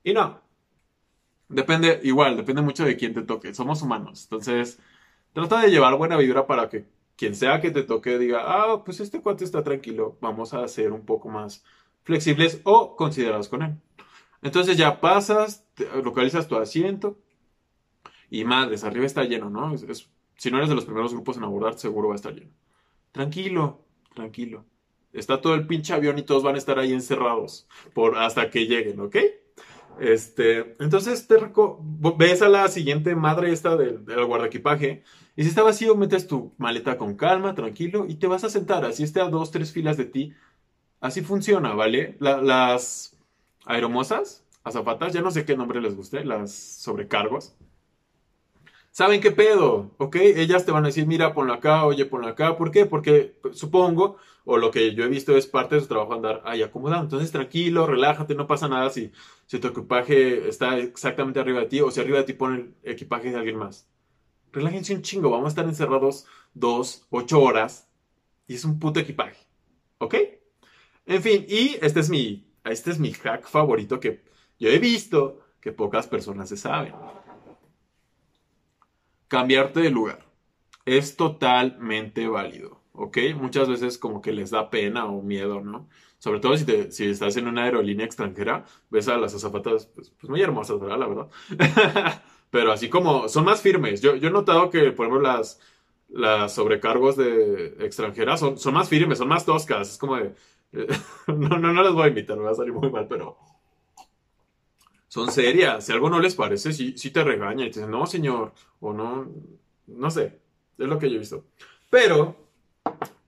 Y 0.04 0.14
no. 0.14 0.42
Depende, 1.50 2.00
igual, 2.04 2.38
depende 2.38 2.62
mucho 2.62 2.86
de 2.86 2.96
quién 2.96 3.14
te 3.14 3.22
toque. 3.24 3.54
Somos 3.54 3.82
humanos. 3.82 4.24
Entonces, 4.24 4.80
Trata 5.34 5.62
de 5.62 5.70
llevar 5.70 5.98
buena 5.98 6.18
vibra 6.18 6.46
para 6.46 6.68
que 6.68 6.86
quien 7.16 7.36
sea 7.36 7.62
que 7.62 7.72
te 7.72 7.84
toque 7.84 8.18
diga, 8.18 8.42
ah, 8.46 8.84
pues 8.84 9.00
este 9.00 9.22
cuate 9.22 9.46
está 9.46 9.64
tranquilo, 9.64 10.18
vamos 10.20 10.54
a 10.54 10.68
ser 10.68 10.92
un 10.92 11.06
poco 11.06 11.30
más 11.30 11.64
flexibles 12.04 12.60
o 12.66 12.96
considerados 12.98 13.48
con 13.48 13.62
él. 13.62 13.76
Entonces 14.42 14.76
ya 14.76 15.00
pasas, 15.00 15.66
localizas 16.04 16.48
tu 16.48 16.58
asiento 16.58 17.18
y 18.30 18.44
madres, 18.44 18.84
arriba 18.84 19.06
está 19.06 19.24
lleno, 19.24 19.50
¿no? 19.50 19.74
si 20.36 20.52
no 20.52 20.58
eres 20.58 20.70
de 20.70 20.76
los 20.76 20.86
primeros 20.86 21.14
grupos 21.14 21.38
en 21.38 21.44
abordar, 21.44 21.78
seguro 21.78 22.10
va 22.10 22.16
a 22.16 22.18
estar 22.18 22.34
lleno. 22.34 22.52
Tranquilo, 23.12 23.86
tranquilo. 24.14 24.66
Está 25.14 25.40
todo 25.40 25.54
el 25.54 25.68
pinche 25.68 25.94
avión 25.94 26.18
y 26.18 26.24
todos 26.24 26.44
van 26.44 26.56
a 26.56 26.58
estar 26.58 26.80
ahí 26.80 26.92
encerrados 26.92 27.68
por 27.94 28.18
hasta 28.18 28.50
que 28.50 28.66
lleguen, 28.66 29.00
¿ok? 29.00 29.16
Este, 30.00 30.76
entonces 30.80 31.28
te 31.28 31.36
ves 32.18 32.42
a 32.42 32.50
la 32.50 32.68
siguiente 32.70 33.16
madre 33.16 33.52
esta 33.52 33.76
del, 33.76 34.04
del 34.06 34.26
guardaequipaje 34.26 35.04
y 35.36 35.44
si 35.44 35.50
está 35.50 35.64
vacío 35.64 35.96
metes 35.96 36.28
tu 36.28 36.54
maleta 36.58 36.98
con 36.98 37.16
calma, 37.16 37.56
tranquilo 37.56 38.06
y 38.08 38.16
te 38.16 38.28
vas 38.28 38.44
a 38.44 38.50
sentar, 38.50 38.84
así 38.86 39.04
esté 39.04 39.22
a 39.22 39.30
dos, 39.30 39.52
tres 39.52 39.72
filas 39.72 39.98
de 39.98 40.06
ti. 40.06 40.34
Así 41.00 41.22
funciona, 41.22 41.74
¿vale? 41.74 42.16
las 42.20 43.18
aeromosas, 43.66 44.46
azafatas, 44.64 45.14
ya 45.14 45.22
no 45.22 45.32
sé 45.32 45.46
qué 45.46 45.58
nombre 45.58 45.82
les 45.82 45.96
guste, 45.96 46.24
las 46.24 46.54
sobrecargos. 46.54 47.56
Saben 48.92 49.22
qué 49.22 49.32
pedo, 49.32 49.92
¿ok? 49.98 50.16
Ellas 50.18 50.66
te 50.66 50.72
van 50.72 50.84
a 50.84 50.88
decir, 50.88 51.08
mira, 51.08 51.34
ponlo 51.34 51.54
acá, 51.54 51.86
oye, 51.86 52.06
ponlo 52.06 52.28
acá. 52.28 52.58
¿Por 52.58 52.72
qué? 52.72 52.86
Porque 52.86 53.36
pues, 53.42 53.58
supongo, 53.58 54.18
o 54.46 54.58
lo 54.58 54.72
que 54.72 54.94
yo 54.94 55.06
he 55.06 55.08
visto 55.08 55.36
es 55.36 55.48
parte 55.48 55.76
de 55.76 55.82
su 55.82 55.88
trabajo 55.88 56.14
andar 56.14 56.42
ahí 56.46 56.62
acomodado. 56.62 57.04
Entonces, 57.04 57.32
tranquilo, 57.32 57.88
relájate, 57.88 58.36
no 58.36 58.48
pasa 58.48 58.68
nada 58.68 58.90
si, 58.90 59.12
si 59.48 59.60
tu 59.60 59.70
equipaje 59.70 60.48
está 60.48 60.78
exactamente 60.78 61.40
arriba 61.40 61.62
de 61.62 61.68
ti 61.68 61.82
o 61.82 61.92
si 61.92 62.02
arriba 62.02 62.20
de 62.20 62.26
ti 62.26 62.34
pone 62.34 62.56
el 62.58 62.76
equipaje 62.84 63.32
de 63.32 63.38
alguien 63.38 63.58
más. 63.58 63.88
Relájense 64.52 64.94
un 64.94 65.02
chingo, 65.02 65.30
vamos 65.30 65.46
a 65.46 65.50
estar 65.50 65.66
encerrados 65.66 66.26
dos, 66.54 67.08
ocho 67.10 67.42
horas 67.42 67.90
y 68.48 68.56
es 68.56 68.66
un 68.66 68.80
puto 68.80 69.00
equipaje, 69.00 69.48
¿ok? 70.00 70.16
En 71.06 71.22
fin, 71.22 71.46
y 71.48 71.78
este 71.82 72.02
es 72.02 72.10
mi, 72.10 72.52
este 72.66 72.92
es 72.92 73.00
mi 73.00 73.14
hack 73.14 73.48
favorito 73.48 74.00
que 74.00 74.24
yo 74.60 74.70
he 74.70 74.78
visto 74.78 75.40
que 75.62 75.72
pocas 75.72 76.08
personas 76.08 76.50
se 76.50 76.58
saben 76.58 76.94
cambiarte 79.32 79.80
de 79.80 79.90
lugar. 79.90 80.26
Es 80.86 81.16
totalmente 81.16 82.28
válido, 82.28 82.82
¿ok? 82.92 83.18
Muchas 83.38 83.70
veces 83.70 83.98
como 83.98 84.22
que 84.22 84.34
les 84.34 84.52
da 84.52 84.70
pena 84.70 85.06
o 85.06 85.22
miedo, 85.22 85.62
¿no? 85.62 85.88
Sobre 86.18 86.42
todo 86.42 86.58
si, 86.58 86.66
te, 86.66 86.92
si 86.92 87.06
estás 87.06 87.38
en 87.38 87.48
una 87.48 87.64
aerolínea 87.64 88.06
extranjera, 88.06 88.66
ves 88.90 89.08
a 89.08 89.18
las 89.18 89.34
azafatas 89.34 89.86
pues, 89.86 90.10
pues 90.10 90.30
muy 90.30 90.42
hermosas, 90.42 90.82
¿verdad? 90.82 91.00
La 91.00 91.08
verdad. 91.08 91.30
Pero 92.50 92.74
así 92.74 92.90
como 92.90 93.30
son 93.30 93.46
más 93.46 93.62
firmes. 93.62 94.02
Yo, 94.02 94.18
yo 94.18 94.28
he 94.28 94.32
notado 94.32 94.70
que, 94.70 94.92
por 94.92 95.06
ejemplo, 95.06 95.22
las, 95.22 95.62
las 96.10 96.54
sobrecargos 96.54 97.16
de 97.16 97.78
extranjeras 97.80 98.42
son, 98.42 98.58
son 98.58 98.74
más 98.74 98.90
firmes, 98.90 99.18
son 99.18 99.30
más 99.30 99.46
toscas. 99.46 99.92
Es 99.92 99.98
como 99.98 100.18
de... 100.18 100.36
no, 101.28 101.58
no, 101.58 101.72
no 101.72 101.84
les 101.84 101.94
voy 101.94 102.04
a 102.04 102.08
invitar, 102.10 102.38
me 102.38 102.44
va 102.44 102.52
a 102.52 102.56
salir 102.56 102.74
muy 102.74 102.92
mal, 102.92 103.08
pero 103.08 103.38
son 105.12 105.30
serias. 105.30 105.86
Si 105.86 105.92
algo 105.92 106.10
no 106.10 106.22
les 106.22 106.36
parece, 106.36 106.72
sí, 106.72 106.98
sí 106.98 107.12
te 107.12 107.22
regaña 107.22 107.66
y 107.66 107.70
te 107.70 107.80
dicen, 107.80 107.92
no, 107.92 108.06
señor, 108.06 108.54
o 108.80 108.94
no, 108.94 109.30
no 109.88 110.10
sé. 110.10 110.40
Es 110.78 110.88
lo 110.88 110.98
que 111.00 111.10
yo 111.10 111.18
he 111.18 111.20
visto. 111.20 111.44
Pero, 111.90 112.38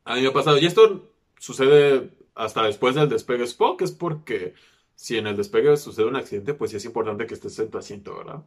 a 0.06 0.16
mí 0.16 0.22
me 0.22 0.28
ha 0.28 0.34
pasado, 0.34 0.58
y 0.58 0.66
esto 0.66 1.12
sucede 1.38 2.10
hasta 2.36 2.64
después 2.64 2.96
del 2.96 3.10
despegue 3.10 3.44
Spock, 3.44 3.82
es 3.82 3.92
porque 3.92 4.54
si 4.96 5.18
en 5.18 5.28
el 5.28 5.36
despegue 5.36 5.76
sucede 5.76 6.06
un 6.06 6.16
accidente, 6.16 6.54
pues 6.54 6.72
sí 6.72 6.78
es 6.78 6.86
importante 6.86 7.28
que 7.28 7.34
estés 7.34 7.60
en 7.60 7.70
tu 7.70 7.78
asiento, 7.78 8.16
¿verdad? 8.16 8.46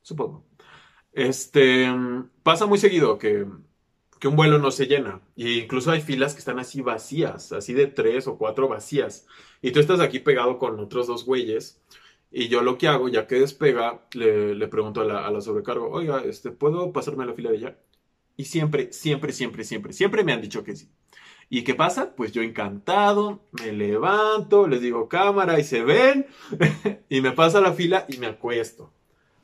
Supongo. 0.00 0.46
Este, 1.12 1.86
pasa 2.42 2.64
muy 2.64 2.78
seguido 2.78 3.18
que, 3.18 3.46
que 4.18 4.28
un 4.28 4.36
vuelo 4.36 4.58
no 4.58 4.70
se 4.70 4.86
llena. 4.86 5.20
Y 5.36 5.58
incluso 5.60 5.90
hay 5.90 6.00
filas 6.00 6.32
que 6.32 6.38
están 6.38 6.58
así 6.58 6.80
vacías, 6.80 7.52
así 7.52 7.74
de 7.74 7.88
tres 7.88 8.26
o 8.26 8.38
cuatro 8.38 8.68
vacías. 8.68 9.26
Y 9.60 9.72
tú 9.72 9.80
estás 9.80 10.00
aquí 10.00 10.18
pegado 10.18 10.58
con 10.58 10.80
otros 10.80 11.06
dos 11.06 11.26
güeyes 11.26 11.82
y 12.36 12.48
yo 12.48 12.62
lo 12.62 12.78
que 12.78 12.88
hago, 12.88 13.08
ya 13.08 13.28
que 13.28 13.36
despega, 13.36 14.08
le, 14.12 14.66
pregunto 14.66 15.02
a 15.02 15.04
la, 15.04 15.24
a 15.24 15.30
la, 15.30 15.40
sobrecargo, 15.40 15.88
oiga, 15.88 16.20
este, 16.24 16.50
¿puedo 16.50 16.92
pasarme 16.92 17.22
a 17.22 17.26
la 17.26 17.34
fila 17.34 17.52
de 17.52 17.58
allá? 17.58 17.78
Y 18.36 18.46
siempre, 18.46 18.92
siempre, 18.92 19.32
siempre, 19.32 19.62
siempre, 19.62 19.92
siempre 19.92 20.24
me 20.24 20.32
han 20.32 20.42
dicho 20.42 20.64
que 20.64 20.74
sí. 20.74 20.90
¿Y 21.48 21.62
qué 21.62 21.76
pasa? 21.76 22.16
Pues 22.16 22.32
yo 22.32 22.42
encantado, 22.42 23.44
me 23.52 23.70
levanto, 23.72 24.66
les 24.66 24.80
digo 24.80 25.08
cámara 25.08 25.60
y 25.60 25.62
se 25.62 25.84
ven, 25.84 26.26
y 27.08 27.20
me 27.20 27.30
paso 27.30 27.58
a 27.58 27.60
la 27.60 27.72
fila 27.72 28.04
y 28.08 28.16
me 28.16 28.26
acuesto. 28.26 28.92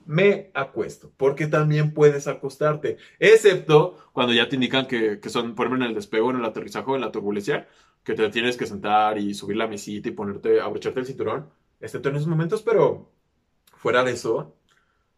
Me 0.04 0.50
acuesto, 0.54 1.12
porque 1.16 1.46
también 1.46 1.94
puedes 1.94 2.26
acostarte, 2.26 2.96
excepto 3.20 3.98
cuando 4.12 4.32
ya 4.32 4.48
te 4.48 4.56
indican 4.56 4.88
que, 4.88 5.20
que 5.20 5.28
son, 5.28 5.54
por 5.54 5.68
en 5.68 5.82
el 5.82 5.94
despego, 5.94 6.30
en 6.30 6.38
el 6.38 6.44
aterrizaje, 6.44 6.92
en 6.92 7.02
la 7.02 7.12
turbulencia, 7.12 7.68
que 8.02 8.14
te 8.14 8.28
tienes 8.30 8.56
que 8.56 8.66
sentar 8.66 9.16
y 9.18 9.32
subir 9.34 9.58
la 9.58 9.68
mesita 9.68 10.08
y 10.08 10.12
ponerte, 10.12 10.60
abrocharte 10.60 10.98
el 10.98 11.06
cinturón 11.06 11.59
excepto 11.80 12.08
en 12.08 12.16
esos 12.16 12.28
momentos, 12.28 12.62
pero 12.62 13.10
fuera 13.76 14.04
de 14.04 14.12
eso, 14.12 14.54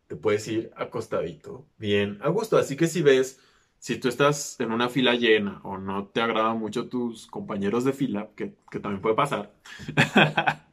te 0.07 0.17
puedes 0.17 0.47
ir 0.49 0.71
acostadito, 0.77 1.67
bien 1.79 2.19
a 2.23 2.29
gusto. 2.29 2.57
Así 2.57 2.77
que 2.77 2.87
si 2.87 3.03
ves, 3.03 3.41
si 3.79 3.97
tú 3.97 4.09
estás 4.09 4.61
en 4.61 4.71
una 4.73 4.89
fila 4.89 5.15
llena 5.15 5.61
o 5.65 5.79
no 5.79 6.07
te 6.07 6.21
agradan 6.21 6.59
mucho 6.59 6.89
tus 6.89 7.27
compañeros 7.27 7.85
de 7.85 7.93
fila, 7.93 8.31
que, 8.37 8.55
también 8.81 9.01
puede 9.01 9.17
pasar, 9.17 9.55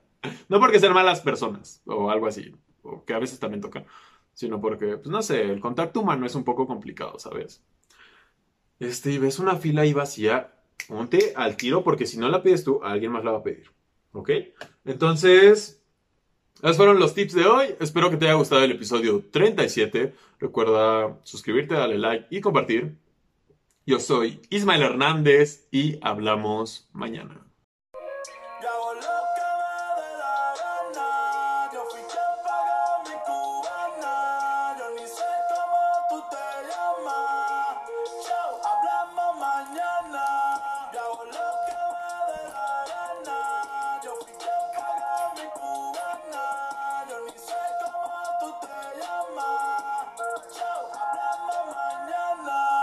no 0.50 0.60
porque 0.60 0.80
sean 0.80 0.94
malas 0.94 1.22
personas 1.22 1.82
o 1.86 2.10
algo 2.12 2.28
así, 2.28 2.56
o 2.84 3.04
que 3.06 3.14
a 3.14 3.20
veces 3.20 3.40
también 3.40 3.62
tocan, 3.62 3.86
sino 4.34 4.62
porque, 4.62 4.98
pues 4.98 5.08
no 5.08 5.22
sé, 5.22 5.42
el 5.44 5.60
contacto 5.60 6.02
humano 6.02 6.26
es 6.26 6.36
un 6.36 6.44
poco 6.44 6.68
complicado, 6.68 7.18
¿sabes? 7.18 7.64
Este, 8.80 9.12
y 9.12 9.18
ves 9.18 9.40
una 9.40 9.56
fila 9.56 9.82
ahí 9.82 9.94
vacía, 9.94 10.54
ponte 10.88 11.34
al 11.36 11.58
tiro 11.58 11.84
porque 11.84 12.06
si 12.06 12.18
no 12.18 12.30
la 12.30 12.44
pides 12.44 12.64
tú, 12.64 12.82
alguien 12.84 13.12
más 13.12 13.24
la 13.24 13.32
va 13.32 13.40
a 13.40 13.44
pedir. 13.44 13.72
¿Ok? 14.12 14.32
Entonces, 14.86 15.79
esos 16.62 16.78
fueron 16.78 17.00
los 17.00 17.14
tips 17.14 17.34
de 17.34 17.46
hoy. 17.46 17.76
Espero 17.80 18.10
que 18.10 18.18
te 18.18 18.26
haya 18.26 18.34
gustado 18.34 18.64
el 18.64 18.72
episodio 18.72 19.24
37. 19.32 20.14
Recuerda 20.40 21.18
suscribirte, 21.24 21.74
darle 21.76 21.98
like 21.98 22.28
y 22.30 22.42
compartir. 22.42 22.98
Yo 23.86 24.00
soy 24.00 24.42
Ismael 24.50 24.82
Hernández 24.82 25.68
y 25.72 25.98
hablamos 26.02 26.90
mañana. 26.92 27.49